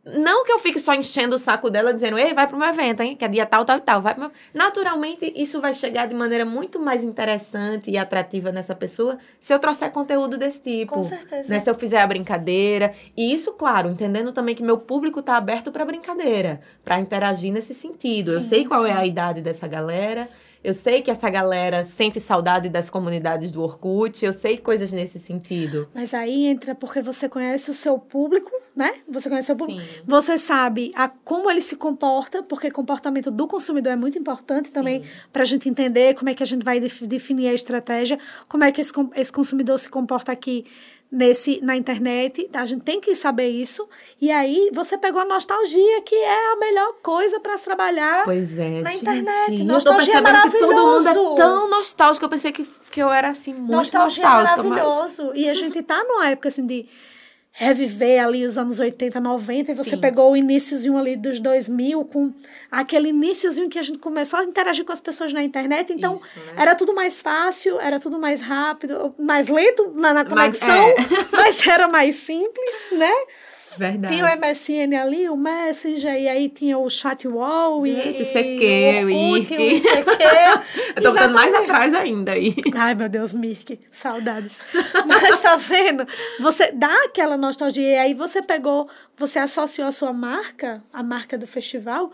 não 0.06 0.46
que 0.46 0.52
eu 0.52 0.60
fique 0.60 0.78
só 0.80 0.94
enchendo 0.94 1.36
o 1.36 1.40
saco 1.40 1.70
dela 1.70 1.92
dizendo, 1.92 2.18
ei, 2.18 2.32
vai 2.34 2.48
pro 2.48 2.58
meu 2.58 2.68
evento, 2.68 3.02
hein? 3.02 3.16
Que 3.16 3.26
é 3.26 3.28
dia 3.28 3.46
tal, 3.46 3.66
tal, 3.66 3.80
tal. 3.80 4.02
Vai. 4.02 4.16
Naturalmente, 4.54 5.34
isso 5.36 5.60
vai 5.60 5.74
chegar 5.74 6.06
de 6.06 6.14
maneira 6.14 6.46
muito 6.46 6.80
mais 6.80 7.04
interessante 7.04 7.90
e 7.90 7.98
atrativa 7.98 8.52
nessa 8.52 8.76
pessoa 8.76 9.18
se 9.40 9.52
eu 9.52 9.58
trouxer 9.58 9.92
conteúdo 9.92 10.38
desse 10.38 10.60
tipo. 10.60 10.94
Com 10.94 11.02
certeza. 11.02 11.52
Né? 11.52 11.60
Se 11.60 11.68
eu 11.70 11.74
fizer 11.74 12.02
a 12.02 12.08
brincadeira. 12.08 12.94
E 13.18 13.34
isso, 13.34 13.54
claro, 13.54 13.90
entendendo 13.90 14.32
também 14.32 14.54
que 14.54 14.62
meu 14.62 14.78
público 14.78 15.24
tá 15.24 15.38
aberto 15.38 15.72
para 15.72 15.84
brincadeira, 15.84 16.62
para 16.84 17.00
interagir 17.00 17.52
nesse 17.52 17.74
sentido. 17.74 18.30
Sim, 18.30 18.36
eu 18.36 18.42
sei 18.42 18.66
qual 18.66 18.84
sim. 18.84 18.90
é 18.90 18.94
a 18.94 19.06
idade 19.06 19.42
dessa 19.42 19.68
galera. 19.68 20.30
Eu 20.66 20.74
sei 20.74 21.00
que 21.00 21.12
essa 21.12 21.30
galera 21.30 21.86
sente 21.86 22.20
saudade 22.20 22.70
das 22.70 22.90
comunidades 22.90 23.52
do 23.52 23.62
Orkut, 23.62 24.26
eu 24.26 24.34
sei 24.34 24.58
coisas 24.58 24.92
nesse 24.92 25.20
sentido. 25.20 25.88
Mas 25.94 26.12
aí 26.12 26.48
entra 26.48 26.74
porque 26.74 27.04
você 27.04 27.30
conhece 27.30 27.70
o 27.70 27.74
seu 27.74 28.00
público, 28.00 28.50
né? 28.76 28.96
Você 29.08 29.30
conhece 29.30 29.52
o 29.52 29.56
seu 29.56 29.56
público. 29.56 29.80
Sim. 29.80 30.02
Você 30.08 30.40
sabe 30.40 30.92
a, 30.96 31.08
como 31.08 31.52
ele 31.52 31.62
se 31.62 31.76
comporta, 31.76 32.42
porque 32.42 32.72
comportamento 32.72 33.30
do 33.30 33.48
consumidor 33.48 33.94
é 33.94 33.96
muito 33.96 34.18
importante 34.18 34.72
também 34.72 35.04
para 35.32 35.44
a 35.44 35.46
gente 35.46 35.70
entender 35.70 36.16
como 36.16 36.32
é 36.32 36.34
que 36.34 36.42
a 36.42 36.48
gente 36.48 36.66
vai 36.66 36.80
definir 36.80 37.50
a 37.50 37.54
estratégia, 37.54 38.18
como 38.50 38.64
é 38.64 38.72
que 38.72 38.82
esse, 38.82 38.92
esse 39.16 39.32
consumidor 39.32 39.78
se 39.78 39.88
comporta 39.88 40.32
aqui 40.32 40.66
nesse 41.12 41.60
na 41.64 41.76
internet, 41.76 42.50
a 42.54 42.66
gente 42.66 42.84
tem 42.84 43.00
que 43.00 43.16
saber 43.16 43.48
isso. 43.48 43.88
E 44.20 44.32
aí 44.32 44.70
você 44.74 44.98
pegou 44.98 45.22
a 45.22 45.26
nostalgia, 45.26 46.02
que 46.02 46.16
é 46.16 46.54
a 46.54 46.56
melhor 46.58 46.94
coisa 47.02 47.40
para 47.40 47.58
se 47.58 47.64
trabalhar 47.64 48.24
pois 48.26 48.58
é, 48.58 48.82
na 48.82 48.92
gente, 48.92 49.02
internet. 49.02 49.64
Nostalgia 49.64 50.18
é 50.18 50.22
maravilhoso. 50.22 50.68
que 50.68 50.76
todo 50.76 50.86
mundo 50.86 51.08
é 51.08 51.36
tão 51.36 51.70
nostálgico. 51.70 52.26
Eu 52.26 52.30
pensei 52.30 52.52
que, 52.52 52.66
que 52.92 53.02
eu 53.02 53.10
era 53.10 53.30
assim 53.30 53.54
muito 53.54 53.72
nostalgia 53.72 54.24
nostálgica, 54.24 54.60
é 54.60 54.64
maravilhoso. 54.64 55.28
Mas... 55.28 55.38
E 55.38 55.50
a 55.50 55.54
gente 55.56 55.82
tá 55.82 56.04
numa 56.04 56.30
época 56.30 56.50
assim 56.50 56.66
de 56.66 56.88
reviver 57.58 58.22
ali 58.22 58.46
os 58.46 58.58
anos 58.58 58.82
80, 58.82 59.18
90, 59.18 59.72
e 59.72 59.74
você 59.74 59.92
Sim. 59.92 60.02
pegou 60.02 60.34
o 60.34 60.36
iníciozinho 60.36 60.98
ali 60.98 61.16
dos 61.16 61.40
2000, 61.40 62.04
com 62.04 62.34
aquele 62.70 63.10
iníciozinho 63.10 63.70
que 63.70 63.80
a 63.80 63.82
gente 63.82 63.98
começou 63.98 64.40
a 64.40 64.44
interagir 64.44 64.84
com 64.84 64.92
as 64.92 65.00
pessoas 65.00 65.32
na 65.32 65.42
internet, 65.42 65.94
então 65.94 66.16
Isso, 66.16 66.28
né? 66.48 66.54
era 66.58 66.76
tudo 66.76 66.94
mais 66.94 67.22
fácil, 67.22 67.80
era 67.80 67.98
tudo 67.98 68.20
mais 68.20 68.42
rápido, 68.42 69.16
mais 69.18 69.48
lento 69.48 69.90
na, 69.96 70.14
na 70.14 70.26
conexão, 70.26 70.68
mas, 70.98 71.12
é. 71.12 71.26
mas 71.32 71.68
era 71.68 71.88
mais 71.88 72.16
simples, 72.16 72.76
né? 72.92 73.14
Verdade. 73.78 74.14
Tinha 74.14 74.26
o 74.26 74.40
MSN 74.40 74.96
ali, 74.96 75.30
o 75.30 75.36
Messenger, 75.36 76.14
e 76.14 76.28
aí 76.28 76.50
tinha 76.50 76.78
o 76.78 76.90
Chatwall 76.90 77.86
Gente, 77.86 78.22
e. 78.22 78.26
CQ, 78.26 79.06
o 79.06 79.10
IRC. 79.10 79.84
Eu 80.96 81.02
tô 81.04 81.12
ficando 81.12 81.34
mais 81.34 81.54
atrás 81.54 81.94
ainda 81.94 82.32
aí. 82.34 82.56
Ai, 82.76 82.96
meu 82.96 83.10
Deus, 83.10 83.34
Mirk, 83.34 83.80
saudades. 83.92 84.62
Mas 85.06 85.42
tá 85.42 85.56
vendo? 85.56 86.08
Você 86.40 86.72
dá 86.72 86.94
aquela 87.06 87.38
nostalgia, 87.38 87.88
e 87.88 87.98
aí 87.98 88.14
você 88.14 88.42
pegou, 88.42 88.90
você 89.18 89.40
associou 89.40 89.88
a 89.88 89.92
sua 89.92 90.14
marca, 90.14 90.84
a 90.92 91.04
marca 91.04 91.38
do 91.38 91.48
festival, 91.48 92.12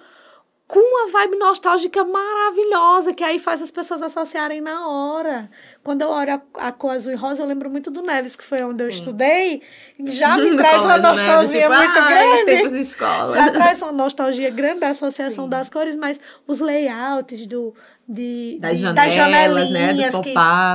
com 0.71 0.79
uma 0.79 1.12
vibe 1.12 1.36
nostálgica 1.36 2.01
maravilhosa, 2.05 3.13
que 3.13 3.25
aí 3.25 3.38
faz 3.38 3.62
as 3.62 3.69
pessoas 3.69 4.01
associarem 4.01 4.62
na 4.62 4.88
hora. 4.88 5.49
Quando 5.84 6.01
eu 6.01 6.07
olho 6.07 6.36
a, 6.36 6.67
a 6.69 6.71
cor 6.71 6.91
azul 6.91 7.12
e 7.12 7.15
rosa, 7.15 7.43
eu 7.43 7.47
lembro 7.47 7.69
muito 7.69 7.91
do 7.91 8.01
Neves, 8.01 8.38
que 8.38 8.43
foi 8.45 8.63
onde 8.63 8.81
eu 8.81 8.89
Sim. 8.89 8.99
estudei, 8.99 9.62
já 9.99 10.38
me 10.38 10.55
traz 10.55 10.86
uma 10.86 10.97
nostalgia 10.97 11.67
Neves, 11.67 11.88
tipo, 11.88 11.99
muito 11.99 12.07
grande. 12.07 12.45
Tempos 12.45 12.71
de 12.71 12.79
escola. 12.79 13.34
Já 13.34 13.51
traz 13.51 13.81
uma 13.81 13.91
nostalgia 13.91 14.49
grande 14.49 14.79
da 14.79 14.88
associação 14.91 15.43
Sim. 15.43 15.49
das 15.49 15.69
cores, 15.69 15.97
mas 15.97 16.21
os 16.47 16.62
layouts 16.62 17.45
do, 17.47 17.75
de, 18.07 18.57
das, 18.62 18.77
de, 18.77 18.84
janelas, 18.84 19.05
das 19.05 19.13
janelinhas, 19.13 20.13
né? 20.13 20.21
que, 20.21 20.34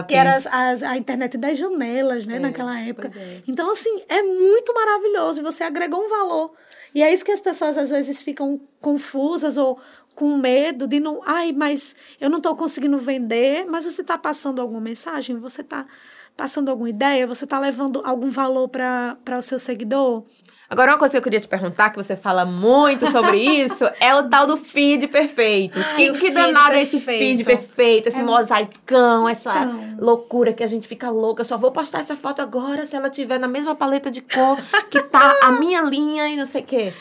que 0.08 0.14
era 0.14 0.36
as, 0.36 0.46
as, 0.46 0.82
a 0.82 0.96
internet 0.98 1.38
das 1.38 1.58
janelas, 1.58 2.26
né, 2.26 2.36
é, 2.36 2.38
naquela 2.38 2.78
época. 2.78 3.10
É. 3.16 3.40
Então, 3.48 3.70
assim, 3.70 4.02
é 4.10 4.22
muito 4.22 4.74
maravilhoso 4.74 5.40
e 5.40 5.42
você 5.42 5.64
agregou 5.64 6.04
um 6.04 6.08
valor. 6.10 6.52
E 6.96 7.02
é 7.02 7.12
isso 7.12 7.26
que 7.26 7.30
as 7.30 7.42
pessoas 7.42 7.76
às 7.76 7.90
vezes 7.90 8.22
ficam 8.22 8.58
confusas 8.80 9.58
ou 9.58 9.78
com 10.14 10.38
medo 10.38 10.88
de 10.88 10.98
não. 10.98 11.20
Ai, 11.26 11.52
mas 11.52 11.94
eu 12.18 12.30
não 12.30 12.38
estou 12.38 12.56
conseguindo 12.56 12.96
vender, 12.96 13.66
mas 13.66 13.84
você 13.84 14.00
está 14.00 14.16
passando 14.16 14.62
alguma 14.62 14.80
mensagem? 14.80 15.36
Você 15.36 15.60
está 15.60 15.86
passando 16.34 16.70
alguma 16.70 16.88
ideia? 16.88 17.26
Você 17.26 17.44
está 17.44 17.58
levando 17.58 18.00
algum 18.02 18.30
valor 18.30 18.70
para 18.70 19.18
o 19.38 19.42
seu 19.42 19.58
seguidor? 19.58 20.24
Agora, 20.68 20.92
uma 20.92 20.98
coisa 20.98 21.12
que 21.12 21.18
eu 21.18 21.22
queria 21.22 21.38
te 21.38 21.46
perguntar, 21.46 21.90
que 21.90 21.96
você 21.96 22.16
fala 22.16 22.44
muito 22.44 23.10
sobre 23.12 23.36
isso, 23.62 23.84
é 24.00 24.14
o 24.14 24.28
tal 24.28 24.46
do 24.46 24.56
feed 24.56 25.06
perfeito. 25.06 25.78
Ai, 25.78 25.96
que, 25.96 26.12
que 26.12 26.30
danado 26.32 26.74
é 26.74 26.82
esse 26.82 26.98
feed 26.98 27.44
perfeito, 27.44 28.08
esse 28.08 28.20
é 28.20 28.22
mosaicão, 28.22 29.28
essa 29.28 29.52
tão. 29.52 29.96
loucura 29.98 30.52
que 30.52 30.64
a 30.64 30.66
gente 30.66 30.88
fica 30.88 31.08
louca. 31.10 31.42
Eu 31.42 31.44
só 31.44 31.56
vou 31.56 31.70
postar 31.70 32.00
essa 32.00 32.16
foto 32.16 32.42
agora 32.42 32.84
se 32.84 32.96
ela 32.96 33.08
tiver 33.08 33.38
na 33.38 33.46
mesma 33.48 33.74
paleta 33.74 34.10
de 34.10 34.20
cor 34.20 34.58
que 34.90 35.00
tá 35.02 35.36
a 35.42 35.52
minha 35.60 35.82
linha 35.82 36.28
e 36.28 36.36
não 36.36 36.46
sei 36.46 36.62
o 36.62 36.64
quê. 36.64 36.92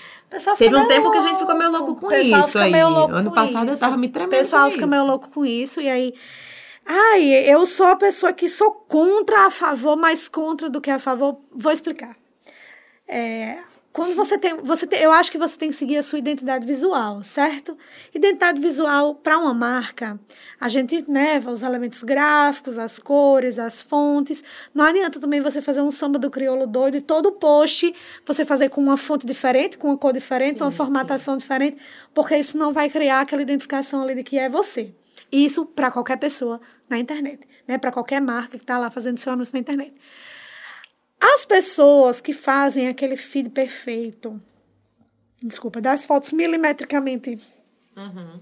Teve 0.57 0.75
um 0.75 0.87
tempo 0.87 1.03
louco. 1.03 1.11
que 1.13 1.17
a 1.19 1.21
gente 1.21 1.39
ficou 1.39 1.55
meio 1.55 1.71
louco 1.71 1.95
com 1.95 2.11
isso 2.11 2.57
aí. 2.57 2.73
ano 2.73 3.31
passado 3.31 3.71
eu 3.71 3.77
tava 3.77 3.95
me 3.95 4.09
tremendo. 4.09 4.33
O 4.33 4.37
pessoal 4.37 4.69
fica 4.69 4.81
isso. 4.81 4.89
meio 4.89 5.05
louco 5.05 5.29
com 5.29 5.45
isso 5.45 5.79
e 5.79 5.89
aí 5.89 6.13
Ai, 6.85 7.23
eu 7.51 7.65
sou 7.65 7.87
a 7.87 7.95
pessoa 7.95 8.31
que 8.31 8.47
sou 8.47 8.71
contra 8.71 9.47
a 9.47 9.49
favor, 9.49 9.95
mais 9.97 10.29
contra 10.29 10.69
do 10.69 10.79
que 10.79 10.91
a 10.91 10.99
favor. 10.99 11.39
Vou 11.51 11.71
explicar. 11.71 12.15
É, 13.07 13.57
quando 13.95 14.13
você 14.13 14.37
tem, 14.37 14.57
você 14.57 14.85
tem, 14.85 14.99
eu 14.99 15.09
acho 15.09 15.31
que 15.31 15.37
você 15.37 15.57
tem 15.57 15.69
que 15.69 15.75
seguir 15.75 15.95
a 15.95 16.03
sua 16.03 16.19
identidade 16.19 16.65
visual, 16.65 17.23
certo? 17.23 17.77
Identidade 18.13 18.59
visual 18.59 19.15
para 19.15 19.37
uma 19.37 19.53
marca, 19.53 20.19
a 20.59 20.67
gente 20.67 21.09
né, 21.09 21.39
os 21.39 21.63
elementos 21.63 22.03
gráficos, 22.03 22.77
as 22.77 22.99
cores, 22.99 23.57
as 23.57 23.81
fontes. 23.81 24.43
Não 24.73 24.83
adianta 24.83 25.17
também 25.17 25.39
você 25.39 25.61
fazer 25.61 25.81
um 25.81 25.89
samba 25.89 26.19
do 26.19 26.29
crioulo 26.29 26.67
doido 26.67 26.97
e 26.97 27.01
todo 27.01 27.31
post 27.31 27.95
você 28.25 28.43
fazer 28.43 28.67
com 28.67 28.81
uma 28.81 28.97
fonte 28.97 29.25
diferente, 29.25 29.77
com 29.77 29.87
uma 29.87 29.97
cor 29.97 30.11
diferente, 30.11 30.57
sim, 30.57 30.63
uma 30.65 30.71
formatação 30.71 31.35
sim. 31.35 31.37
diferente, 31.37 31.77
porque 32.13 32.35
isso 32.35 32.57
não 32.57 32.73
vai 32.73 32.89
criar 32.89 33.21
aquela 33.21 33.43
identificação 33.43 34.01
ali 34.01 34.13
de 34.15 34.23
que 34.23 34.37
é 34.37 34.49
você. 34.49 34.93
Isso 35.31 35.65
para 35.65 35.89
qualquer 35.89 36.17
pessoa 36.17 36.59
na 36.89 36.97
internet, 36.97 37.47
né? 37.65 37.77
Para 37.77 37.93
qualquer 37.93 38.19
marca 38.19 38.57
que 38.57 38.63
está 38.63 38.77
lá 38.77 38.91
fazendo 38.91 39.17
seu 39.17 39.31
anúncio 39.31 39.53
na 39.53 39.61
internet. 39.61 39.93
As 41.33 41.43
pessoas 41.43 42.21
que 42.21 42.33
fazem 42.33 42.87
aquele 42.87 43.17
feed 43.17 43.49
perfeito, 43.49 44.39
desculpa, 45.41 45.81
das 45.81 46.05
fotos 46.05 46.31
milimetricamente 46.31 47.39
uhum. 47.97 48.39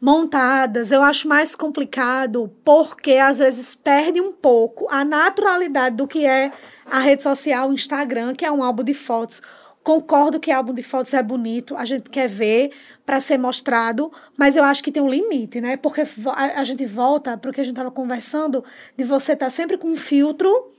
montadas, 0.00 0.90
eu 0.90 1.00
acho 1.00 1.28
mais 1.28 1.54
complicado 1.54 2.52
porque 2.64 3.12
às 3.12 3.38
vezes 3.38 3.76
perde 3.76 4.20
um 4.20 4.32
pouco 4.32 4.88
a 4.90 5.04
naturalidade 5.04 5.94
do 5.94 6.08
que 6.08 6.26
é 6.26 6.50
a 6.86 6.98
rede 6.98 7.22
social, 7.22 7.68
o 7.68 7.72
Instagram, 7.72 8.34
que 8.34 8.44
é 8.44 8.50
um 8.50 8.64
álbum 8.64 8.82
de 8.82 8.94
fotos. 8.94 9.40
Concordo 9.84 10.40
que 10.40 10.50
álbum 10.50 10.74
de 10.74 10.82
fotos 10.82 11.14
é 11.14 11.22
bonito, 11.22 11.76
a 11.76 11.84
gente 11.84 12.10
quer 12.10 12.28
ver 12.28 12.72
para 13.06 13.20
ser 13.20 13.38
mostrado, 13.38 14.12
mas 14.36 14.56
eu 14.56 14.64
acho 14.64 14.82
que 14.82 14.90
tem 14.90 15.02
um 15.02 15.08
limite, 15.08 15.60
né? 15.60 15.76
Porque 15.76 16.02
a, 16.34 16.64
gente 16.64 16.84
volta 16.84 17.38
para 17.38 17.50
o 17.50 17.54
que 17.54 17.60
a 17.60 17.64
gente 17.64 17.74
estava 17.74 17.92
conversando, 17.92 18.64
de 18.96 19.04
você 19.04 19.34
estar 19.34 19.46
tá 19.46 19.50
sempre 19.50 19.78
com 19.78 19.88
um 19.88 19.96
filtro 19.96 20.72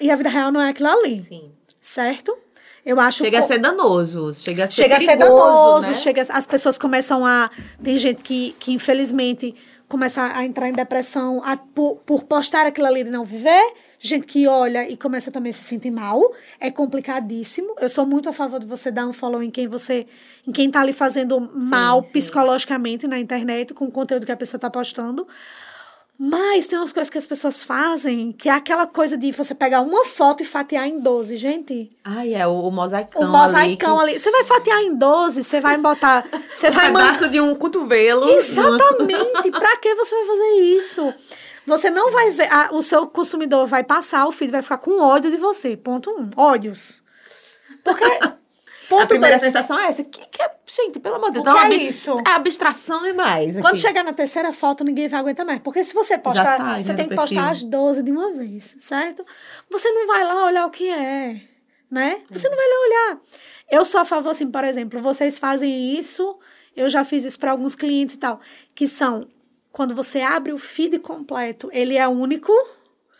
e 0.00 0.10
a 0.10 0.16
vida 0.16 0.28
real 0.28 0.50
não 0.50 0.60
é 0.60 0.70
aquilo 0.70 0.88
ali. 0.88 1.22
Sim. 1.22 1.50
Certo? 1.80 2.36
Eu 2.84 2.98
acho 2.98 3.18
Chega 3.18 3.38
a 3.38 3.42
ser 3.42 3.58
danoso, 3.58 4.34
chega 4.34 4.64
a 4.64 4.70
ser 4.70 4.82
chega 4.82 4.96
perigoso, 4.96 5.10
a 5.10 5.24
ser 5.24 5.30
danoso, 5.30 5.88
né? 5.88 5.94
chega 5.94 6.22
as 6.28 6.46
pessoas 6.46 6.76
começam 6.76 7.24
a 7.24 7.48
tem 7.80 7.96
gente 7.96 8.22
que, 8.22 8.56
que 8.58 8.72
infelizmente 8.72 9.54
começa 9.92 10.34
a 10.34 10.42
entrar 10.42 10.68
em 10.68 10.72
depressão 10.72 11.42
a, 11.44 11.54
por, 11.54 11.96
por 11.98 12.24
postar 12.24 12.66
aquilo 12.66 12.86
ali 12.86 13.04
de 13.04 13.10
não 13.10 13.26
viver, 13.26 13.62
gente 14.00 14.26
que 14.26 14.48
olha 14.48 14.88
e 14.88 14.96
começa 14.96 15.30
também 15.30 15.50
a 15.50 15.52
se 15.52 15.64
sentir 15.64 15.90
mal, 15.90 16.32
é 16.58 16.70
complicadíssimo. 16.70 17.74
Eu 17.78 17.90
sou 17.90 18.06
muito 18.06 18.26
a 18.26 18.32
favor 18.32 18.58
de 18.58 18.66
você 18.66 18.90
dar 18.90 19.06
um 19.06 19.12
follow 19.12 19.42
em 19.42 19.50
quem 19.50 19.68
você, 19.68 20.06
em 20.46 20.50
quem 20.50 20.70
tá 20.70 20.80
ali 20.80 20.94
fazendo 20.94 21.38
mal 21.40 22.02
sim, 22.02 22.08
sim. 22.08 22.12
psicologicamente 22.14 23.06
na 23.06 23.18
internet 23.18 23.74
com 23.74 23.84
o 23.84 23.90
conteúdo 23.90 24.24
que 24.24 24.32
a 24.32 24.36
pessoa 24.36 24.58
tá 24.58 24.70
postando. 24.70 25.28
Mas 26.24 26.68
tem 26.68 26.78
umas 26.78 26.92
coisas 26.92 27.10
que 27.10 27.18
as 27.18 27.26
pessoas 27.26 27.64
fazem, 27.64 28.30
que 28.30 28.48
é 28.48 28.52
aquela 28.52 28.86
coisa 28.86 29.18
de 29.18 29.32
você 29.32 29.56
pegar 29.56 29.80
uma 29.80 30.04
foto 30.04 30.40
e 30.40 30.46
fatiar 30.46 30.86
em 30.86 31.00
12, 31.00 31.36
gente. 31.36 31.90
Ai, 32.04 32.32
é 32.32 32.46
o, 32.46 32.60
o 32.60 32.70
mosaicão. 32.70 33.22
O 33.22 33.26
mosaicão 33.26 33.98
ali, 33.98 34.12
que... 34.12 34.18
ali. 34.18 34.20
Você 34.20 34.30
vai 34.30 34.44
fatiar 34.44 34.80
em 34.82 34.94
12, 34.94 35.42
você 35.42 35.60
vai 35.60 35.76
botar. 35.78 36.24
Você 36.54 36.68
um 36.68 36.70
vai 36.70 36.92
pedaço 36.92 37.22
man... 37.22 37.28
de 37.28 37.40
um 37.40 37.56
cotovelo. 37.56 38.28
Exatamente. 38.28 39.50
pra 39.58 39.76
que 39.78 39.96
você 39.96 40.14
vai 40.14 40.24
fazer 40.24 40.50
isso? 40.60 41.14
Você 41.66 41.90
não 41.90 42.12
vai 42.12 42.30
ver. 42.30 42.48
O 42.70 42.82
seu 42.82 43.04
consumidor 43.08 43.66
vai 43.66 43.82
passar, 43.82 44.24
o 44.28 44.30
filho 44.30 44.52
vai 44.52 44.62
ficar 44.62 44.78
com 44.78 45.02
ódio 45.02 45.28
de 45.28 45.36
você. 45.36 45.76
Ponto 45.76 46.08
um. 46.08 46.30
Ódios. 46.36 47.02
Porque. 47.82 48.04
Ponto 48.92 49.02
a 49.02 49.06
primeira 49.06 49.38
sensação 49.38 49.78
é 49.78 49.86
essa. 49.86 50.04
Que, 50.04 50.20
que 50.26 50.42
é, 50.42 50.50
gente, 50.66 51.00
pelo 51.00 51.16
amor 51.16 51.30
de 51.30 51.42
Deus. 51.42 51.56
É 51.56 51.68
isso? 51.74 52.16
É 52.26 52.30
abstração 52.32 53.02
demais. 53.02 53.58
Quando 53.60 53.78
chegar 53.78 54.04
na 54.04 54.12
terceira 54.12 54.52
foto, 54.52 54.84
ninguém 54.84 55.08
vai 55.08 55.20
aguentar 55.20 55.46
mais. 55.46 55.60
Porque 55.60 55.82
se 55.82 55.94
você 55.94 56.18
postar, 56.18 56.58
sai, 56.58 56.82
você 56.82 56.90
né, 56.90 56.96
tem 56.96 57.08
que 57.08 57.14
postar 57.14 57.50
as 57.50 57.62
12 57.62 58.02
de 58.02 58.10
uma 58.10 58.32
vez, 58.32 58.76
certo? 58.78 59.24
Você 59.70 59.90
não 59.90 60.06
vai 60.06 60.24
lá 60.24 60.46
olhar 60.46 60.66
o 60.66 60.70
que 60.70 60.88
é, 60.88 61.40
né? 61.90 62.20
Você 62.30 62.48
não 62.48 62.56
vai 62.56 62.66
lá 62.66 62.74
olhar. 62.86 63.20
Eu 63.70 63.84
sou 63.84 64.00
a 64.00 64.04
favor, 64.04 64.30
assim, 64.30 64.50
por 64.50 64.64
exemplo, 64.64 65.00
vocês 65.00 65.38
fazem 65.38 65.98
isso, 65.98 66.38
eu 66.76 66.88
já 66.88 67.04
fiz 67.04 67.24
isso 67.24 67.38
para 67.38 67.50
alguns 67.50 67.74
clientes 67.74 68.16
e 68.16 68.18
tal, 68.18 68.40
que 68.74 68.86
são 68.86 69.26
quando 69.72 69.94
você 69.94 70.20
abre 70.20 70.52
o 70.52 70.58
feed 70.58 70.98
completo, 70.98 71.70
ele 71.72 71.96
é 71.96 72.06
único 72.06 72.52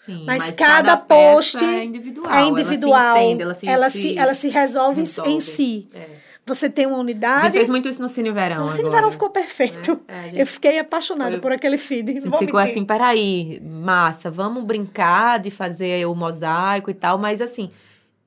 Sim, 0.04 0.24
mas, 0.26 0.38
mas 0.38 0.56
cada, 0.56 0.96
cada 0.96 0.96
post 0.96 1.64
é 1.64 1.84
individual. 1.84 2.34
É 2.34 2.42
individual. 2.42 3.16
Ela 3.16 3.20
se, 3.20 3.24
entende, 3.24 3.42
ela 3.42 3.54
se, 3.54 3.66
ela 3.68 3.90
se, 3.90 4.18
ela 4.18 4.34
se 4.34 4.48
resolve, 4.48 5.00
resolve. 5.02 5.30
em 5.30 5.40
si. 5.40 5.88
É. 5.94 6.08
Você 6.44 6.68
tem 6.68 6.86
uma 6.86 6.98
unidade. 6.98 7.38
A 7.38 7.44
gente 7.44 7.52
fez 7.52 7.68
muito 7.68 7.88
isso 7.88 8.02
no 8.02 8.08
Cine 8.08 8.32
Verão. 8.32 8.66
O 8.66 8.68
Cine 8.68 8.90
Verão 8.90 9.12
ficou 9.12 9.30
perfeito. 9.30 10.00
É, 10.08 10.24
gente... 10.24 10.40
Eu 10.40 10.46
fiquei 10.46 10.80
apaixonada 10.80 11.30
Foi... 11.30 11.40
por 11.40 11.52
aquele 11.52 11.78
feed. 11.78 12.20
Ficou 12.20 12.40
mentir. 12.40 12.56
assim, 12.56 12.84
peraí, 12.84 13.62
massa, 13.64 14.28
vamos 14.28 14.64
brincar 14.64 15.38
de 15.38 15.52
fazer 15.52 16.04
o 16.08 16.16
mosaico 16.16 16.90
e 16.90 16.94
tal, 16.94 17.16
mas 17.16 17.40
assim, 17.40 17.70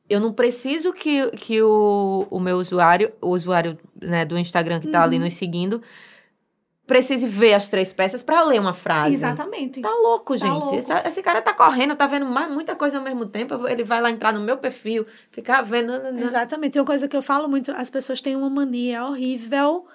eu 0.09 0.21
não 0.21 0.31
preciso 0.31 0.93
que, 0.93 1.29
que 1.31 1.61
o, 1.61 2.25
o 2.29 2.39
meu 2.39 2.55
usuário, 2.55 3.11
o 3.19 3.31
usuário 3.31 3.77
né, 4.01 4.23
do 4.23 4.39
Instagram 4.39 4.79
que 4.79 4.85
está 4.85 4.99
uhum. 4.99 5.03
ali 5.03 5.19
nos 5.19 5.33
seguindo, 5.33 5.81
precise 6.85 7.25
ver 7.25 7.53
as 7.53 7.69
três 7.69 7.91
peças 7.91 8.23
para 8.23 8.41
ler 8.43 8.59
uma 8.59 8.73
frase. 8.73 9.13
Exatamente. 9.13 9.81
Tá 9.81 9.89
louco, 9.89 10.33
tá 10.33 10.45
gente. 10.45 10.53
Louco. 10.53 10.75
Esse, 10.75 10.91
esse, 11.07 11.21
cara 11.21 11.41
tá 11.41 11.53
correndo, 11.53 11.95
tá 11.95 12.07
vendo 12.07 12.25
mais, 12.25 12.51
muita 12.51 12.75
coisa 12.75 12.97
ao 12.97 13.03
mesmo 13.03 13.25
tempo. 13.25 13.67
Ele 13.67 13.83
vai 13.83 14.01
lá 14.01 14.09
entrar 14.09 14.33
no 14.33 14.41
meu 14.41 14.57
perfil, 14.57 15.05
ficar 15.31 15.61
vendo. 15.61 15.93
Exatamente. 16.19 16.73
Tem 16.73 16.81
uma 16.81 16.85
coisa 16.85 17.07
que 17.07 17.17
eu 17.17 17.21
falo 17.21 17.47
muito: 17.47 17.71
as 17.71 17.89
pessoas 17.89 18.21
têm 18.21 18.35
uma 18.35 18.49
mania 18.49 19.05
horrível. 19.05 19.85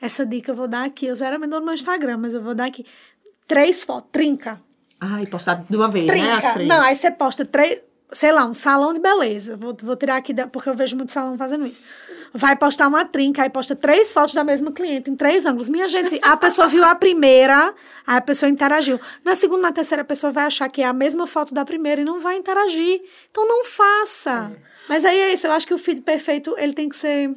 Essa 0.00 0.24
dica 0.24 0.52
eu 0.52 0.54
vou 0.54 0.68
dar 0.68 0.84
aqui. 0.84 1.06
Eu 1.06 1.14
geralmente 1.14 1.50
dou 1.50 1.60
no 1.60 1.66
meu 1.66 1.74
Instagram, 1.74 2.18
mas 2.18 2.34
eu 2.34 2.42
vou 2.42 2.54
dar 2.54 2.66
aqui. 2.66 2.86
Três 3.46 3.82
fotos, 3.82 4.10
trinca. 4.12 4.60
Ai, 5.00 5.26
postar 5.26 5.64
de 5.68 5.76
uma 5.76 5.88
vez, 5.88 6.06
trinca. 6.06 6.26
né? 6.26 6.32
As 6.34 6.52
três. 6.52 6.68
Não, 6.68 6.80
aí 6.82 6.94
você 6.94 7.10
posta 7.10 7.44
três 7.44 7.80
sei 8.10 8.32
lá, 8.32 8.44
um 8.46 8.54
salão 8.54 8.92
de 8.92 9.00
beleza. 9.00 9.56
Vou, 9.56 9.76
vou 9.82 9.96
tirar 9.96 10.16
aqui, 10.16 10.34
porque 10.50 10.68
eu 10.68 10.74
vejo 10.74 10.96
muito 10.96 11.12
salão 11.12 11.36
fazendo 11.36 11.66
isso. 11.66 11.82
Vai 12.32 12.56
postar 12.56 12.88
uma 12.88 13.04
trinca, 13.04 13.42
aí 13.42 13.50
posta 13.50 13.74
três 13.74 14.12
fotos 14.12 14.34
da 14.34 14.44
mesma 14.44 14.70
cliente, 14.72 15.10
em 15.10 15.16
três 15.16 15.46
ângulos. 15.46 15.68
Minha 15.68 15.88
gente, 15.88 16.20
a 16.22 16.36
pessoa 16.36 16.68
viu 16.68 16.84
a 16.84 16.94
primeira, 16.94 17.74
aí 18.06 18.16
a 18.16 18.20
pessoa 18.20 18.48
interagiu. 18.48 19.00
Na 19.24 19.34
segunda, 19.34 19.62
na 19.62 19.72
terceira, 19.72 20.02
a 20.02 20.04
pessoa 20.04 20.32
vai 20.32 20.44
achar 20.44 20.68
que 20.68 20.82
é 20.82 20.86
a 20.86 20.92
mesma 20.92 21.26
foto 21.26 21.54
da 21.54 21.64
primeira 21.64 22.00
e 22.00 22.04
não 22.04 22.20
vai 22.20 22.36
interagir. 22.36 23.00
Então, 23.30 23.46
não 23.46 23.64
faça. 23.64 24.52
É. 24.54 24.68
Mas 24.88 25.04
aí 25.04 25.18
é 25.18 25.32
isso, 25.32 25.46
eu 25.46 25.52
acho 25.52 25.66
que 25.66 25.74
o 25.74 25.78
feed 25.78 26.00
perfeito, 26.00 26.54
ele 26.58 26.72
tem 26.72 26.88
que 26.88 26.96
ser 26.96 27.34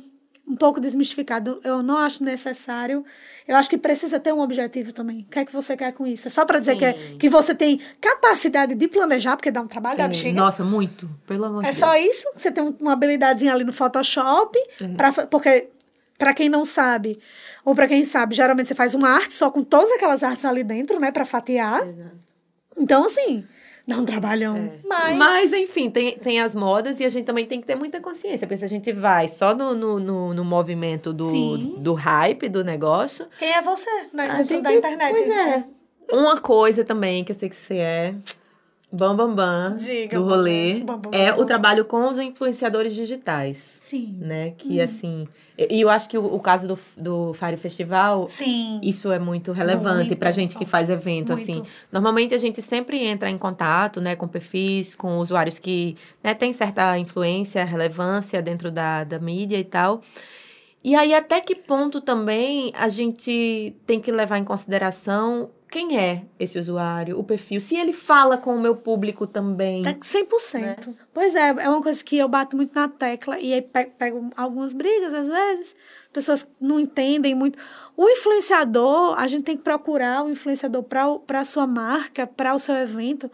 um 0.52 0.56
pouco 0.56 0.80
desmistificado. 0.80 1.62
Eu 1.64 1.82
não 1.82 1.98
acho 1.98 2.24
necessário. 2.24 3.06
Eu 3.48 3.56
acho 3.56 3.70
que 3.70 3.78
precisa 3.78 4.20
ter 4.20 4.34
um 4.34 4.42
objetivo 4.42 4.92
também. 4.92 5.20
O 5.20 5.32
que 5.32 5.40
é 5.40 5.46
que 5.46 5.54
você 5.54 5.78
quer 5.78 5.94
com 5.94 6.06
isso? 6.06 6.28
É 6.28 6.32
só 6.32 6.46
para 6.46 6.60
dizer 6.60 6.76
que, 6.76 6.86
é, 6.86 6.94
que 7.18 7.30
você 7.30 7.56
tem 7.56 7.80
capacidade 8.00 8.76
de 8.76 8.88
planejar, 8.88 9.38
porque 9.38 9.50
dá 9.50 9.62
um 9.62 9.68
trabalho 9.68 9.98
da 9.98 10.06
é, 10.06 10.32
Nossa, 10.34 10.64
muito. 10.64 11.10
Pelo 11.26 11.46
amor 11.46 11.62
de 11.62 11.70
é 11.70 11.72
Deus. 11.72 11.82
É 11.82 11.86
só 11.86 11.96
isso? 11.98 12.28
Você 12.36 12.52
tem 12.52 12.64
uma 12.82 12.94
habilidadezinha 12.94 13.54
ali 13.54 13.64
no 13.64 13.74
Photoshop, 13.74 14.58
é. 14.82 14.88
pra, 14.90 15.12
porque 15.28 15.70
para 16.18 16.34
quem 16.34 16.50
não 16.50 16.66
sabe, 16.66 17.18
ou 17.66 17.74
para 17.74 17.88
quem 17.88 18.04
sabe, 18.04 18.36
geralmente 18.36 18.68
você 18.68 18.76
faz 18.76 18.94
uma 18.94 19.10
arte 19.10 19.34
só 19.34 19.50
com 19.50 19.64
todas 19.64 19.92
aquelas 19.92 20.22
artes 20.22 20.46
ali 20.46 20.64
dentro, 20.64 21.00
né, 21.00 21.12
para 21.12 21.26
fatiar. 21.26 21.82
Exato. 21.88 22.22
Então, 22.78 23.06
assim, 23.06 23.44
Dá 23.88 23.98
um 23.98 24.06
trabalhão. 24.06 24.56
É. 24.56 24.72
Mas... 24.88 25.18
Mas, 25.18 25.54
enfim, 25.54 25.90
tem, 25.90 26.18
tem 26.18 26.40
as 26.40 26.54
modas 26.54 27.00
e 27.00 27.06
a 27.06 27.10
gente 27.10 27.26
também 27.26 27.46
tem 27.46 27.60
que 27.60 27.68
ter 27.68 27.76
muita 27.76 28.00
consciência. 28.00 28.48
Porque 28.48 28.58
se 28.58 28.66
a 28.66 28.70
gente 28.70 28.92
vai 28.92 29.28
só 29.28 29.56
no, 29.56 29.74
no, 29.74 30.00
no, 30.00 30.34
no 30.34 30.46
movimento 30.46 31.12
do, 31.12 31.58
do 31.78 31.94
hype 31.94 32.48
do 32.48 32.64
negócio. 32.64 33.28
Quem 33.40 33.52
é 33.52 33.62
você, 33.62 33.90
né? 34.14 34.30
A 34.30 34.42
gente, 34.42 34.62
da 34.62 34.74
internet. 34.74 35.12
Pois 35.12 35.30
é. 35.30 35.66
Uma 36.12 36.40
coisa 36.40 36.84
também 36.84 37.24
que 37.24 37.32
eu 37.32 37.36
sei 37.36 37.50
que 37.50 37.56
você 37.56 37.78
é 37.78 38.16
bam 38.92 39.16
bam 39.16 39.34
bam 39.34 39.76
Diga, 39.78 40.18
do 40.18 40.26
rolê 40.26 40.82
bam, 40.82 41.00
bam, 41.00 41.12
é 41.14 41.34
o 41.34 41.46
trabalho 41.46 41.86
com 41.86 42.08
os 42.08 42.20
influenciadores 42.20 42.94
digitais. 42.94 43.58
Sim. 43.78 44.18
Né? 44.20 44.52
Que, 44.52 44.80
hum. 44.80 44.84
assim... 44.84 45.28
E 45.58 45.80
eu 45.82 45.90
acho 45.90 46.10
que 46.10 46.18
o, 46.18 46.26
o, 46.26 46.40
caso 46.40 46.68
do, 46.68 46.80
do 46.98 47.34
Fire 47.34 47.58
Festival... 47.58 48.28
Sim. 48.28 48.80
Isso 48.82 49.12
é 49.12 49.20
muito 49.20 49.52
relevante 49.52 50.10
muito, 50.10 50.18
pra 50.18 50.32
gente 50.32 50.58
que 50.58 50.66
faz 50.66 50.90
evento, 50.90 51.34
muito. 51.34 51.44
assim. 51.44 51.62
Normalmente, 51.92 52.34
a 52.34 52.38
gente 52.38 52.62
sempre 52.64 52.98
entra 53.06 53.30
em 53.30 53.38
contato, 53.38 54.02
né? 54.02 54.16
Com 54.16 54.28
perfis, 54.28 54.96
com 54.96 55.20
usuários 55.20 55.60
que 55.60 55.96
né, 56.24 56.34
têm 56.34 56.52
certa 56.52 56.98
influência, 56.98 57.64
relevância 57.64 58.42
dentro 58.42 58.72
da, 58.72 59.04
da 59.04 59.20
mídia 59.20 59.58
e 59.58 59.64
tal. 59.64 60.02
E 60.84 60.96
aí, 60.96 61.14
até 61.14 61.40
que 61.40 61.54
ponto 61.54 62.02
também 62.02 62.72
a 62.76 62.90
gente 62.90 63.76
tem 63.86 64.00
que 64.00 64.12
levar 64.12 64.40
em 64.40 64.44
consideração 64.44 65.52
quem 65.72 65.98
é 65.98 66.26
esse 66.38 66.60
usuário, 66.60 67.18
o 67.18 67.24
perfil, 67.24 67.62
se 67.62 67.78
ele 67.78 67.94
fala 67.94 68.38
com 68.38 68.54
o 68.54 68.62
meu 68.62 68.76
público 68.76 69.26
também. 69.26 69.82
100%. 69.82 70.60
Né? 70.60 70.76
Pois 71.14 71.34
é, 71.34 71.48
é 71.48 71.70
uma 71.70 71.82
coisa 71.82 72.04
que 72.04 72.18
eu 72.18 72.28
bato 72.28 72.58
muito 72.58 72.76
na 72.76 72.90
tecla 72.90 73.40
e 73.40 73.54
aí 73.54 73.62
pego, 73.62 74.30
algumas 74.36 74.74
brigas 74.74 75.14
às 75.14 75.30
vezes, 75.30 75.74
pessoas 76.12 76.52
não 76.60 76.78
entendem 76.78 77.34
muito. 77.34 77.58
O 77.96 78.06
influenciador, 78.10 79.18
a 79.18 79.26
gente 79.28 79.46
tem 79.46 79.56
que 79.56 79.64
procurar 79.64 80.26
o 80.26 80.30
influenciador 80.30 80.84
para 80.84 81.40
a 81.40 81.46
sua 81.46 81.66
marca, 81.66 82.28
para 82.28 82.54
o 82.54 82.60
seu 82.60 82.76
evento, 82.76 83.32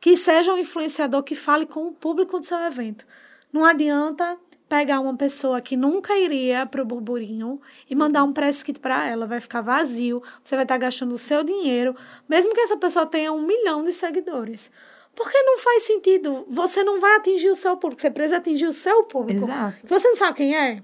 que 0.00 0.16
seja 0.16 0.54
um 0.54 0.58
influenciador 0.58 1.24
que 1.24 1.34
fale 1.34 1.66
com 1.66 1.88
o 1.88 1.92
público 1.92 2.38
do 2.38 2.46
seu 2.46 2.58
evento. 2.58 3.04
Não 3.52 3.64
adianta 3.64 4.38
pegar 4.70 5.00
uma 5.00 5.16
pessoa 5.16 5.60
que 5.60 5.76
nunca 5.76 6.16
iria 6.16 6.64
para 6.64 6.80
o 6.80 6.84
burburinho 6.84 7.60
e 7.90 7.94
mandar 7.96 8.22
um 8.22 8.32
press 8.32 8.62
kit 8.62 8.78
para 8.78 9.08
ela. 9.08 9.26
Vai 9.26 9.40
ficar 9.40 9.60
vazio, 9.62 10.22
você 10.44 10.54
vai 10.54 10.64
estar 10.64 10.76
tá 10.76 10.78
gastando 10.78 11.10
o 11.12 11.18
seu 11.18 11.42
dinheiro, 11.42 11.96
mesmo 12.28 12.54
que 12.54 12.60
essa 12.60 12.76
pessoa 12.76 13.04
tenha 13.04 13.32
um 13.32 13.42
milhão 13.42 13.82
de 13.82 13.92
seguidores. 13.92 14.70
Porque 15.12 15.36
não 15.42 15.58
faz 15.58 15.82
sentido. 15.82 16.46
Você 16.48 16.84
não 16.84 17.00
vai 17.00 17.16
atingir 17.16 17.48
o 17.48 17.56
seu 17.56 17.76
público. 17.76 18.00
Você 18.00 18.12
precisa 18.12 18.36
atingir 18.36 18.66
o 18.66 18.72
seu 18.72 19.02
público. 19.02 19.44
Exato. 19.44 19.86
Você 19.88 20.08
não 20.08 20.16
sabe 20.16 20.36
quem 20.36 20.56
é? 20.56 20.80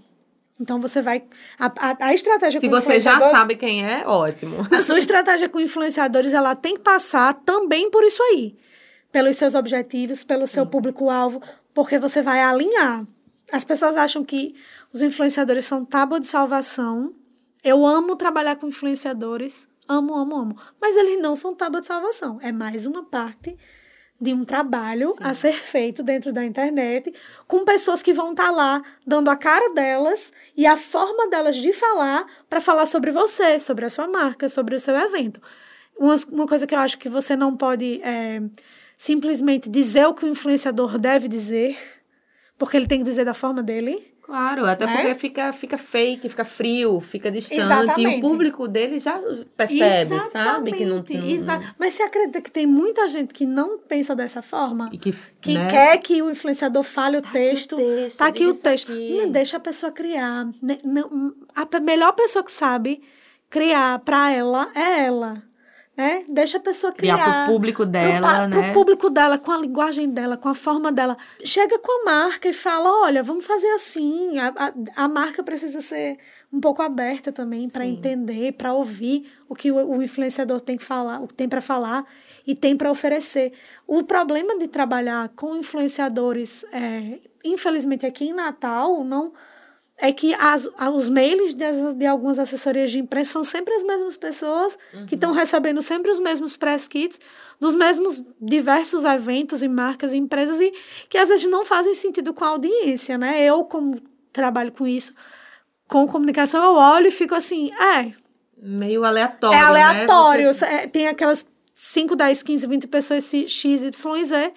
Então 0.61 0.81
você 0.81 1.01
vai. 1.01 1.23
A, 1.57 1.67
a, 1.67 2.09
a 2.09 2.13
estratégia 2.13 2.59
Se 2.59 2.69
com 2.69 2.75
você 2.75 2.99
já 2.99 3.21
sabe 3.31 3.55
quem 3.55 3.87
é, 3.87 4.05
ótimo. 4.05 4.57
a 4.69 4.81
sua 4.83 4.99
estratégia 4.99 5.49
com 5.49 5.61
influenciadores, 5.61 6.35
ela 6.35 6.57
tem 6.57 6.75
que 6.75 6.83
passar 6.83 7.35
também 7.35 7.89
por 7.89 8.03
isso 8.03 8.21
aí. 8.25 8.57
Pelos 9.13 9.37
seus 9.37 9.55
objetivos, 9.55 10.25
pelo 10.25 10.49
seu 10.49 10.67
público-alvo, 10.67 11.41
porque 11.73 12.01
você 12.01 12.21
vai 12.21 12.41
alinhar. 12.41 13.07
As 13.53 13.65
pessoas 13.65 13.97
acham 13.97 14.25
que 14.25 14.55
os 14.93 15.03
influenciadores 15.03 15.65
são 15.67 15.85
tábua 15.85 16.19
de 16.19 16.27
salvação. 16.27 17.13
Eu 17.63 17.87
amo 17.87 18.17
trabalhar 18.17 18.57
com 18.57 18.69
influenciadores. 18.69 19.69
Amo, 19.89 20.15
amo, 20.15 20.37
amo. 20.37 20.57
Mas 20.81 20.97
eles 20.97 21.21
não 21.21 21.37
são 21.37 21.55
tábua 21.55 21.81
de 21.81 21.87
salvação. 21.87 22.39
É 22.43 22.51
mais 22.51 22.87
uma 22.87 23.05
parte 23.05 23.57
de 24.21 24.33
um 24.33 24.45
trabalho 24.45 25.15
a 25.21 25.35
ser 25.35 25.53
feito 25.53 26.03
dentro 26.03 26.33
da 26.33 26.45
internet 26.45 27.13
com 27.47 27.65
pessoas 27.65 28.03
que 28.03 28.13
vão 28.13 28.31
estar 28.31 28.51
lá 28.51 28.83
dando 29.07 29.29
a 29.29 29.37
cara 29.37 29.75
delas 29.75 30.33
e 30.57 30.67
a 30.67 30.77
forma 30.77 31.29
delas 31.29 31.57
de 31.57 31.73
falar 31.73 32.27
para 32.49 32.61
falar 32.61 32.87
sobre 32.87 33.11
você, 33.11 33.61
sobre 33.61 33.85
a 33.85 33.91
sua 33.91 34.09
marca, 34.09 34.49
sobre 34.49 34.75
o 34.75 34.81
seu 34.81 34.97
evento. 34.97 35.41
Uma, 35.99 36.15
uma 36.33 36.47
coisa 36.47 36.67
que 36.67 36.75
eu 36.75 36.79
acho 36.79 36.99
que 36.99 37.09
você 37.09 37.37
não 37.37 37.57
pode 37.57 38.01
é, 38.03 38.43
simplesmente 38.97 39.69
dizer 39.69 40.07
o 40.07 40.15
que 40.15 40.25
o 40.25 40.29
influenciador 40.29 40.99
deve 40.99 41.29
dizer, 41.29 41.77
porque 42.59 42.77
ele 42.77 42.87
tem 42.87 42.99
que 42.99 43.05
dizer 43.05 43.25
da 43.25 43.35
forma 43.35 43.63
dele. 43.63 44.15
Claro, 44.23 44.67
até 44.67 44.87
Né? 44.87 44.93
porque 44.97 45.15
fica, 45.15 45.53
fica 45.53 45.79
fake, 45.79 46.29
fica 46.29 46.45
frio, 46.45 47.01
fica 47.01 47.31
distante. 47.31 47.61
E 47.61 47.63
Exatamente. 47.63 48.19
o 48.19 48.21
público 48.21 48.67
dele 48.67 48.99
já 48.99 49.21
percebe, 49.57 50.17
sabe? 50.33 50.73
Que 50.73 50.85
não, 50.85 50.97
Exatamente, 50.97 51.15
não, 51.17 51.29
exa- 51.31 51.75
Mas 51.79 51.95
você 51.95 52.03
acredita 52.03 52.41
que 52.41 52.51
tem 52.51 52.67
muita 52.67 53.07
gente 53.07 53.33
que 53.33 53.47
não 53.47 53.79
pensa 53.79 54.17
dessa 54.17 54.43
forma? 54.43 54.89
E 54.93 54.99
que, 54.99 55.15
que 55.41 55.55
né? 55.55 55.69
quer 55.71 55.99
que 55.99 56.21
o 56.23 56.29
influenciador 56.29 56.83
fale 56.83 57.19
o 57.19 57.21
aqui 57.21 57.29
o 57.29 57.33
texto. 57.33 57.77
texto, 57.77 58.19
tá 58.19 58.27
aqui 58.27 58.47
o 58.47 58.53
texto. 58.55 58.91
aqui. 58.91 59.17
Não, 59.17 59.31
deixa 59.31 59.59
a 59.59 59.61
pessoa 59.61 59.93
criar. 59.93 60.49
Não- 60.83 61.33
a 61.55 61.81
melhor 61.81 62.11
pessoa 62.13 62.43
que 62.45 62.51
sabe 62.51 63.01
criar 63.49 64.01
para 64.01 64.33
ela 64.33 64.69
é 64.75 65.05
ela. 65.05 65.41
Né? 65.97 66.25
Deixa 66.29 66.59
a 66.59 66.61
pessoa 66.61 66.93
criar. 66.93 67.15
Criar 67.15 67.45
pro 67.45 67.55
público 67.55 67.87
dela, 67.87 68.41
pro, 68.41 68.49
né? 68.49 68.63
Pro 68.65 68.73
público 68.75 69.09
dela, 69.09 69.39
com 69.39 69.51
a 69.51 69.57
linguagem 69.57 70.11
dela, 70.11 70.37
com 70.37 70.51
a 70.51 70.55
forma 70.55 70.93
dela. 70.93 71.17
Chega 71.43 71.79
com 71.79 72.03
a 72.03 72.05
marca 72.05 72.49
e 72.49 72.53
fala: 72.53 72.91
olha, 73.05 73.23
vamos 73.23 73.47
fazer 73.47 73.69
assim. 73.69 74.39
A, 74.39 74.49
a, 74.49 75.05
a 75.05 75.09
marca 75.09 75.43
precisa 75.43 75.81
ser 75.81 76.19
um 76.53 76.61
pouco 76.61 76.83
aberta 76.83 77.33
também 77.33 77.69
para 77.69 77.87
entender, 77.87 78.53
para 78.53 78.75
ouvir 78.75 79.33
o 79.49 79.55
que 79.55 79.71
o, 79.71 79.77
o 79.77 80.03
influenciador 80.03 80.61
tem 80.61 80.77
que 80.77 80.85
falar, 80.85 81.23
o 81.23 81.29
que 81.29 81.35
tem 81.35 81.49
para 81.49 81.63
falar 81.63 82.05
e 82.47 82.55
tem 82.55 82.77
para 82.77 82.91
oferecer. 82.91 83.55
O 83.87 84.05
problema 84.05 84.59
de 84.59 84.69
trabalhar 84.69 85.31
com 85.31 85.57
influenciadores, 85.57 86.63
é, 86.73 87.21
infelizmente 87.43 88.05
aqui 88.05 88.27
em 88.27 88.35
Natal, 88.35 89.03
não 89.03 89.33
é 89.99 90.13
que 90.13 90.35
as, 90.35 90.69
os 90.93 91.09
mails 91.09 91.55
das- 91.55 91.95
de, 91.95 92.05
algumas 92.07 92.39
assessorias 92.39 92.91
de 92.91 92.99
imprensa 93.01 93.33
são 93.33 93.45
sempre 93.45 93.73
as 93.75 93.83
mesmas 93.83 94.17
pessoas 94.17 94.79
que 95.09 95.15
estão 95.15 95.33
recebendo 95.33 95.81
sempre 95.81 96.11
os 96.11 96.19
mesmos 96.21 96.57
press 96.57 96.87
kits 96.87 97.19
dos 97.59 97.75
mesmos 97.75 98.23
diversos 98.41 99.05
eventos 99.05 99.63
e 99.63 99.69
marcas 99.69 100.13
e 100.13 100.17
empresas 100.19 100.61
e 100.61 100.71
que 101.09 101.17
às 101.17 101.29
vezes 101.31 101.47
não 101.47 101.65
fazem 101.65 101.95
sentido 101.95 102.35
com 102.35 102.45
a 102.45 102.49
audiência, 102.49 103.17
né? 103.17 103.43
Eu, 103.43 103.65
como 103.65 103.99
trabalho 104.33 104.71
com 104.71 104.87
isso, 104.87 105.15
com 105.89 106.07
comunicação, 106.07 106.63
eu 106.63 106.75
olho 106.75 107.07
e 107.09 107.11
fico 107.11 107.35
assim, 107.35 107.71
é, 107.75 108.13
Meio 108.59 109.05
aleatório. 109.05 109.57
é 109.57 109.61
né? 109.61 109.65
aleatório. 109.67 110.53
Você- 110.53 110.65
É, 110.65 110.87
Tem 110.87 111.09
aquelas 111.09 111.47
5, 111.73 112.15
10, 112.17 112.43
15, 112.43 112.67
20 112.67 112.87
pessoas 112.89 113.25
X, 113.25 113.65
Y, 113.83 114.25
Z. 114.25 114.53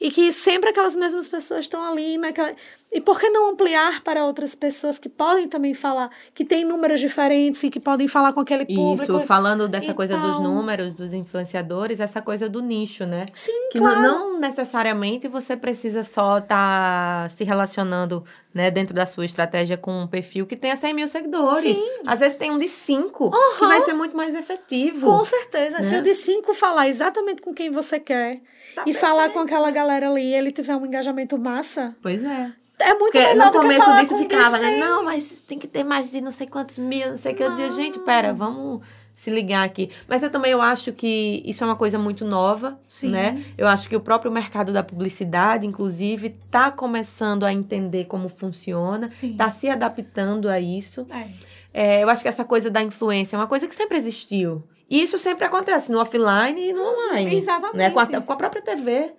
E 0.00 0.10
que 0.10 0.32
sempre 0.32 0.70
aquelas 0.70 0.96
mesmas 0.96 1.28
pessoas 1.28 1.60
estão 1.60 1.82
ali 1.84 2.16
naquela. 2.16 2.54
E 2.92 3.00
por 3.00 3.20
que 3.20 3.28
não 3.30 3.50
ampliar 3.50 4.02
para 4.02 4.24
outras 4.24 4.54
pessoas 4.56 4.98
que 4.98 5.08
podem 5.08 5.46
também 5.48 5.74
falar, 5.74 6.10
que 6.34 6.44
têm 6.44 6.64
números 6.64 6.98
diferentes 6.98 7.62
e 7.62 7.70
que 7.70 7.78
podem 7.78 8.08
falar 8.08 8.32
com 8.32 8.40
aquele 8.40 8.64
público? 8.66 9.04
Isso, 9.04 9.20
falando 9.20 9.68
dessa 9.68 9.94
coisa 9.94 10.16
dos 10.18 10.38
Então- 10.38 10.42
números, 10.54 10.92
dos 10.94 11.12
influenciadores, 11.12 12.00
essa 12.00 12.20
coisa 12.20 12.48
do 12.48 12.60
nicho, 12.60 13.06
né? 13.06 13.26
Sim, 13.32 13.68
Que 13.70 13.78
claro. 13.78 14.00
não, 14.02 14.32
não 14.32 14.40
necessariamente 14.40 15.28
você 15.28 15.56
precisa 15.56 16.02
só 16.02 16.38
estar 16.38 17.30
se 17.30 17.44
relacionando 17.44 18.24
né, 18.52 18.68
dentro 18.68 18.92
da 18.92 19.06
sua 19.06 19.24
estratégia 19.24 19.76
com 19.76 19.92
um 20.02 20.06
perfil 20.08 20.44
que 20.44 20.56
tenha 20.56 20.74
100 20.74 20.92
mil 20.92 21.06
seguidores. 21.06 21.76
Sim. 21.76 21.88
Às 22.04 22.18
vezes 22.18 22.36
tem 22.36 22.50
um 22.50 22.58
de 22.58 22.66
5, 22.66 23.30
que 23.56 23.64
vai 23.66 23.80
ser 23.82 23.92
muito 23.94 24.16
mais 24.16 24.34
efetivo. 24.34 25.06
Com 25.06 25.22
certeza. 25.22 25.80
Se 25.84 25.92
Né? 25.94 26.00
o 26.00 26.02
de 26.02 26.12
cinco 26.14 26.52
falar 26.52 26.88
exatamente 26.88 27.40
com 27.40 27.54
quem 27.54 27.70
você 27.70 28.00
quer 28.00 28.40
Tá 28.74 28.82
e 28.86 28.92
falar 28.92 29.28
com 29.30 29.38
aquela 29.38 29.70
galera 29.70 30.10
ali 30.10 30.22
e 30.30 30.34
ele 30.34 30.50
tiver 30.50 30.74
um 30.74 30.84
engajamento 30.84 31.38
massa, 31.38 31.94
Pois 32.02 32.24
é. 32.24 32.52
É 32.80 32.94
muito 32.94 33.12
Porque 33.12 33.18
melhor 33.18 33.46
no 33.46 33.52
começo 33.52 33.96
disso 33.96 34.18
ficava, 34.18 34.58
né? 34.58 34.70
100. 34.70 34.80
Não, 34.80 35.04
mas 35.04 35.32
tem 35.46 35.58
que 35.58 35.66
ter 35.66 35.84
mais 35.84 36.10
de 36.10 36.20
não 36.20 36.32
sei 36.32 36.46
quantos 36.46 36.78
mil, 36.78 37.10
não 37.10 37.18
sei 37.18 37.32
o 37.32 37.36
que. 37.36 37.42
Eu 37.42 37.50
dizia, 37.50 37.70
gente, 37.70 37.98
pera, 37.98 38.32
vamos 38.32 38.80
se 39.20 39.28
ligar 39.30 39.64
aqui. 39.64 39.90
Mas 40.08 40.22
eu 40.22 40.30
também 40.30 40.50
eu 40.50 40.62
acho 40.62 40.92
que 40.92 41.42
isso 41.44 41.62
é 41.62 41.66
uma 41.66 41.76
coisa 41.76 41.98
muito 41.98 42.24
nova, 42.24 42.80
Sim. 42.88 43.10
né? 43.10 43.44
Eu 43.58 43.68
acho 43.68 43.88
que 43.88 43.94
o 43.94 44.00
próprio 44.00 44.32
mercado 44.32 44.72
da 44.72 44.82
publicidade, 44.82 45.66
inclusive, 45.66 46.30
tá 46.50 46.70
começando 46.70 47.44
a 47.44 47.52
entender 47.52 48.06
como 48.06 48.30
funciona, 48.30 49.10
Sim. 49.10 49.34
tá 49.36 49.50
se 49.50 49.68
adaptando 49.68 50.48
a 50.48 50.58
isso. 50.58 51.06
É. 51.10 51.28
É, 51.72 52.02
eu 52.02 52.08
acho 52.08 52.22
que 52.22 52.28
essa 52.28 52.44
coisa 52.44 52.70
da 52.70 52.82
influência 52.82 53.36
é 53.36 53.38
uma 53.38 53.46
coisa 53.46 53.66
que 53.66 53.74
sempre 53.74 53.98
existiu. 53.98 54.62
E 54.88 55.02
isso 55.02 55.18
sempre 55.18 55.44
acontece 55.44 55.92
no 55.92 56.00
offline 56.00 56.68
e 56.68 56.72
no 56.72 56.82
online. 56.82 57.36
exatamente. 57.36 57.76
Né? 57.76 57.90
Com, 57.90 58.00
a, 58.00 58.06
com 58.06 58.32
a 58.32 58.36
própria 58.36 58.62
TV. 58.62 59.12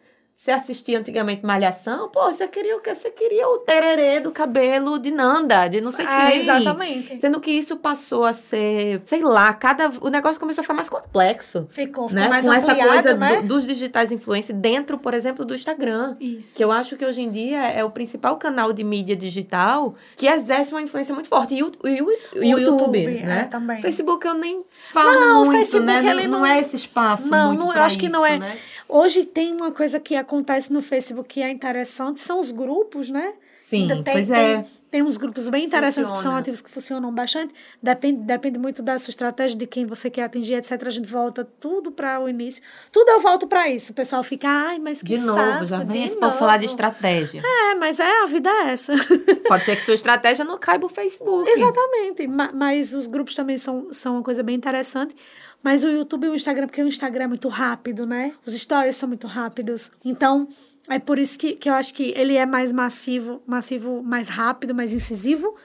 Você 0.43 0.49
assistia 0.49 0.97
antigamente 0.97 1.45
Malhação, 1.45 2.09
pô, 2.09 2.23
você 2.31 2.47
queria 2.47 2.75
o 2.75 2.79
quê? 2.79 2.95
Você 2.95 3.11
queria 3.11 3.47
o 3.47 3.59
tererê 3.59 4.19
do 4.19 4.31
cabelo 4.31 4.97
de 4.97 5.11
Nanda, 5.11 5.67
de 5.67 5.79
não 5.79 5.91
sei 5.91 6.03
É, 6.03 6.31
quem. 6.31 6.39
exatamente. 6.39 7.21
Sendo 7.21 7.39
que 7.39 7.51
isso 7.51 7.77
passou 7.77 8.25
a 8.25 8.33
ser, 8.33 9.03
sei 9.05 9.21
lá, 9.21 9.53
cada. 9.53 9.91
O 10.01 10.09
negócio 10.09 10.39
começou 10.39 10.61
a 10.61 10.63
ficar 10.63 10.73
mais 10.73 10.89
complexo. 10.89 11.67
Ficou, 11.69 12.09
ficou 12.09 12.19
Né? 12.23 12.27
mais 12.27 12.43
Com 12.43 12.53
essa 12.53 12.71
ampliado, 12.71 12.89
coisa 12.91 13.13
né? 13.13 13.35
do- 13.43 13.49
dos 13.49 13.67
digitais 13.67 14.11
influência 14.11 14.51
dentro, 14.51 14.97
por 14.97 15.13
exemplo, 15.13 15.45
do 15.45 15.53
Instagram. 15.53 16.15
Isso. 16.19 16.57
Que 16.57 16.63
eu 16.63 16.71
acho 16.71 16.97
que 16.97 17.05
hoje 17.05 17.21
em 17.21 17.29
dia 17.29 17.61
é 17.67 17.83
o 17.83 17.91
principal 17.91 18.35
canal 18.37 18.73
de 18.73 18.83
mídia 18.83 19.15
digital 19.15 19.93
que 20.15 20.25
exerce 20.25 20.73
uma 20.73 20.81
influência 20.81 21.13
muito 21.13 21.29
forte. 21.29 21.53
E 21.53 21.61
o, 21.61 21.71
e 21.85 22.01
o- 22.01 22.05
o 22.07 22.43
YouTube, 22.43 22.97
YouTube, 22.99 23.07
né? 23.23 23.41
é, 23.41 23.43
também. 23.43 23.79
Facebook 23.79 24.25
eu 24.25 24.33
nem 24.33 24.63
falo 24.91 25.11
Não, 25.11 25.41
o 25.43 25.45
muito, 25.45 25.59
Facebook, 25.59 25.85
né? 25.85 26.01
Não, 26.01 26.09
ele 26.09 26.27
não 26.27 26.43
é 26.43 26.57
esse 26.59 26.75
espaço 26.77 27.29
Não, 27.29 27.53
não, 27.53 27.71
eu 27.71 27.83
acho 27.83 27.99
que 27.99 28.09
não 28.09 28.25
isso, 28.25 28.33
é. 28.33 28.39
né? 28.39 28.57
Hoje 28.89 29.23
tem 29.23 29.53
uma 29.53 29.71
coisa 29.71 29.99
que 29.99 30.15
acontece 30.15 30.30
no 30.69 30.81
Facebook 30.81 31.27
que 31.27 31.41
é 31.41 31.49
interessante, 31.49 32.19
são 32.19 32.39
os 32.39 32.51
grupos, 32.51 33.09
né? 33.09 33.33
Sim, 33.59 33.87
tem, 34.03 34.13
pois 34.13 34.31
é. 34.31 34.61
tem 34.61 34.80
uns 34.99 35.15
grupos 35.15 35.47
bem 35.47 35.65
interessantes 35.65 36.09
que 36.11 36.15
são 36.17 36.23
Funciona. 36.23 36.39
ativos 36.39 36.61
que 36.61 36.69
funcionam 36.69 37.13
bastante. 37.13 37.53
Depende, 37.81 38.21
depende 38.23 38.59
muito 38.59 38.81
da 38.81 38.99
sua 38.99 39.11
estratégia, 39.11 39.57
de 39.57 39.65
quem 39.65 39.85
você 39.85 40.09
quer 40.09 40.23
atingir, 40.23 40.55
etc. 40.55 40.71
A 40.85 40.89
gente 40.89 41.07
volta 41.07 41.45
tudo 41.45 41.91
para 41.91 42.19
o 42.19 42.27
início. 42.27 42.61
Tudo 42.91 43.07
eu 43.09 43.19
volto 43.21 43.47
para 43.47 43.69
isso. 43.69 43.91
O 43.91 43.95
pessoal 43.95 44.21
fica, 44.23 44.47
ai, 44.49 44.79
mas 44.79 44.99
que 45.01 45.15
De 45.15 45.19
novo, 45.19 45.39
saco, 45.39 45.67
já 45.67 45.83
vem 45.83 46.05
esse 46.05 46.17
povo 46.19 46.37
falar 46.37 46.57
de 46.57 46.63
novo." 46.65 46.71
estratégia. 46.73 47.41
É, 47.45 47.75
mas 47.75 47.99
é, 47.99 48.23
a 48.23 48.25
vida 48.25 48.49
é 48.49 48.71
essa. 48.71 48.93
Pode 49.47 49.63
ser 49.63 49.75
que 49.75 49.81
sua 49.83 49.93
estratégia 49.93 50.43
não 50.43 50.57
caiba 50.57 50.85
o 50.85 50.89
Facebook. 50.89 51.49
Exatamente. 51.49 52.27
Ma- 52.27 52.51
Mas 52.53 52.93
os 52.93 53.07
grupos 53.07 53.35
também 53.35 53.57
são, 53.57 53.87
são 53.93 54.15
uma 54.15 54.23
coisa 54.23 54.43
bem 54.43 54.55
interessante. 54.55 55.15
Mas 55.63 55.83
o 55.83 55.89
YouTube 55.89 56.25
e 56.25 56.29
o 56.29 56.35
Instagram, 56.35 56.65
porque 56.65 56.81
o 56.81 56.87
Instagram 56.87 57.25
é 57.25 57.27
muito 57.27 57.47
rápido, 57.47 58.03
né? 58.05 58.33
Os 58.45 58.53
stories 58.55 58.95
são 58.95 59.07
muito 59.07 59.27
rápidos. 59.27 59.91
Então, 60.03 60.47
é 60.89 60.99
por 60.99 61.17
isso 61.19 61.37
que, 61.37 61.53
que 61.53 61.69
eu 61.69 61.73
acho 61.73 61.93
que 61.93 62.13
ele 62.15 62.35
é 62.35 62.45
mais 62.45 62.71
massivo, 62.71 63.41
massivo, 63.45 64.01
mais 64.03 64.27
rápido, 64.27 64.73
mais 64.75 64.93
incisivo 64.93 65.55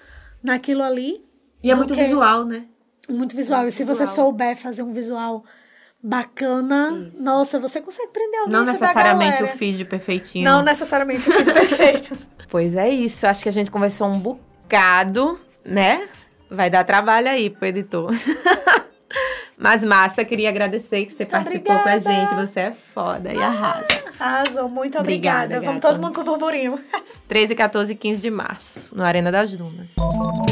naquilo 0.42 0.82
ali. 0.82 1.24
E 1.62 1.70
é 1.70 1.74
muito 1.74 1.94
que- 1.94 2.02
visual, 2.02 2.44
né? 2.44 2.66
Muito 3.08 3.34
visual. 3.36 3.60
Muito 3.60 3.72
e 3.72 3.76
se 3.76 3.84
você 3.84 4.04
visual. 4.04 4.26
souber 4.26 4.56
fazer 4.56 4.82
um 4.82 4.92
visual 4.92 5.44
bacana, 6.02 7.08
nossa, 7.20 7.58
você 7.58 7.80
consegue 7.80 8.08
prender 8.12 8.40
a 8.40 8.46
Não 8.48 8.64
necessariamente 8.64 9.42
o 9.42 9.46
feed 9.46 9.84
perfeitinho. 9.84 10.44
Não 10.44 10.62
necessariamente 10.62 11.28
o 11.28 11.32
feed 11.32 11.44
perfeito. 11.54 12.18
Pois 12.48 12.74
é 12.76 12.88
isso. 12.88 13.26
Acho 13.26 13.42
que 13.42 13.48
a 13.48 13.52
gente 13.52 13.70
conversou 13.70 14.06
um 14.08 14.18
bocado, 14.18 15.38
né? 15.64 16.08
Vai 16.50 16.70
dar 16.70 16.84
trabalho 16.84 17.28
aí 17.28 17.50
pro 17.50 17.66
editor. 17.66 18.10
Mas 19.58 19.82
massa, 19.82 20.22
queria 20.24 20.50
agradecer 20.50 21.06
que 21.06 21.12
você 21.14 21.24
participou 21.24 21.74
com 21.78 21.88
a 21.88 21.94
obrigada. 21.96 22.28
gente. 22.28 22.34
Você 22.34 22.60
é 22.60 22.72
foda 22.72 23.32
e 23.32 23.42
arrasa. 23.42 23.86
Arrasou, 24.20 24.68
muito 24.68 24.98
Obrigada, 24.98 25.56
obrigada. 25.56 25.60
Vamos 25.64 25.80
gata. 25.80 25.94
todo 25.94 26.02
mundo 26.02 26.12
pro 26.12 26.24
burburinho. 26.24 26.78
13, 27.26 27.54
14 27.54 27.92
e 27.92 27.96
15 27.96 28.22
de 28.22 28.30
março, 28.30 28.96
no 28.96 29.02
Arena 29.02 29.32
das 29.32 29.52
Dunas. 29.52 29.88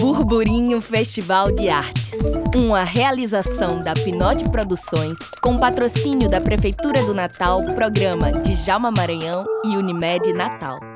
Burburinho 0.00 0.80
Festival 0.80 1.52
de 1.52 1.68
Artes. 1.68 2.12
Uma 2.54 2.82
realização 2.82 3.80
da 3.80 3.92
Pinote 3.92 4.44
Produções, 4.50 5.18
com 5.42 5.58
patrocínio 5.58 6.28
da 6.28 6.40
Prefeitura 6.40 7.02
do 7.02 7.12
Natal, 7.12 7.62
programa 7.74 8.32
de 8.32 8.54
Jalma 8.54 8.90
Maranhão 8.90 9.44
e 9.64 9.76
Unimed 9.76 10.32
Natal. 10.32 10.93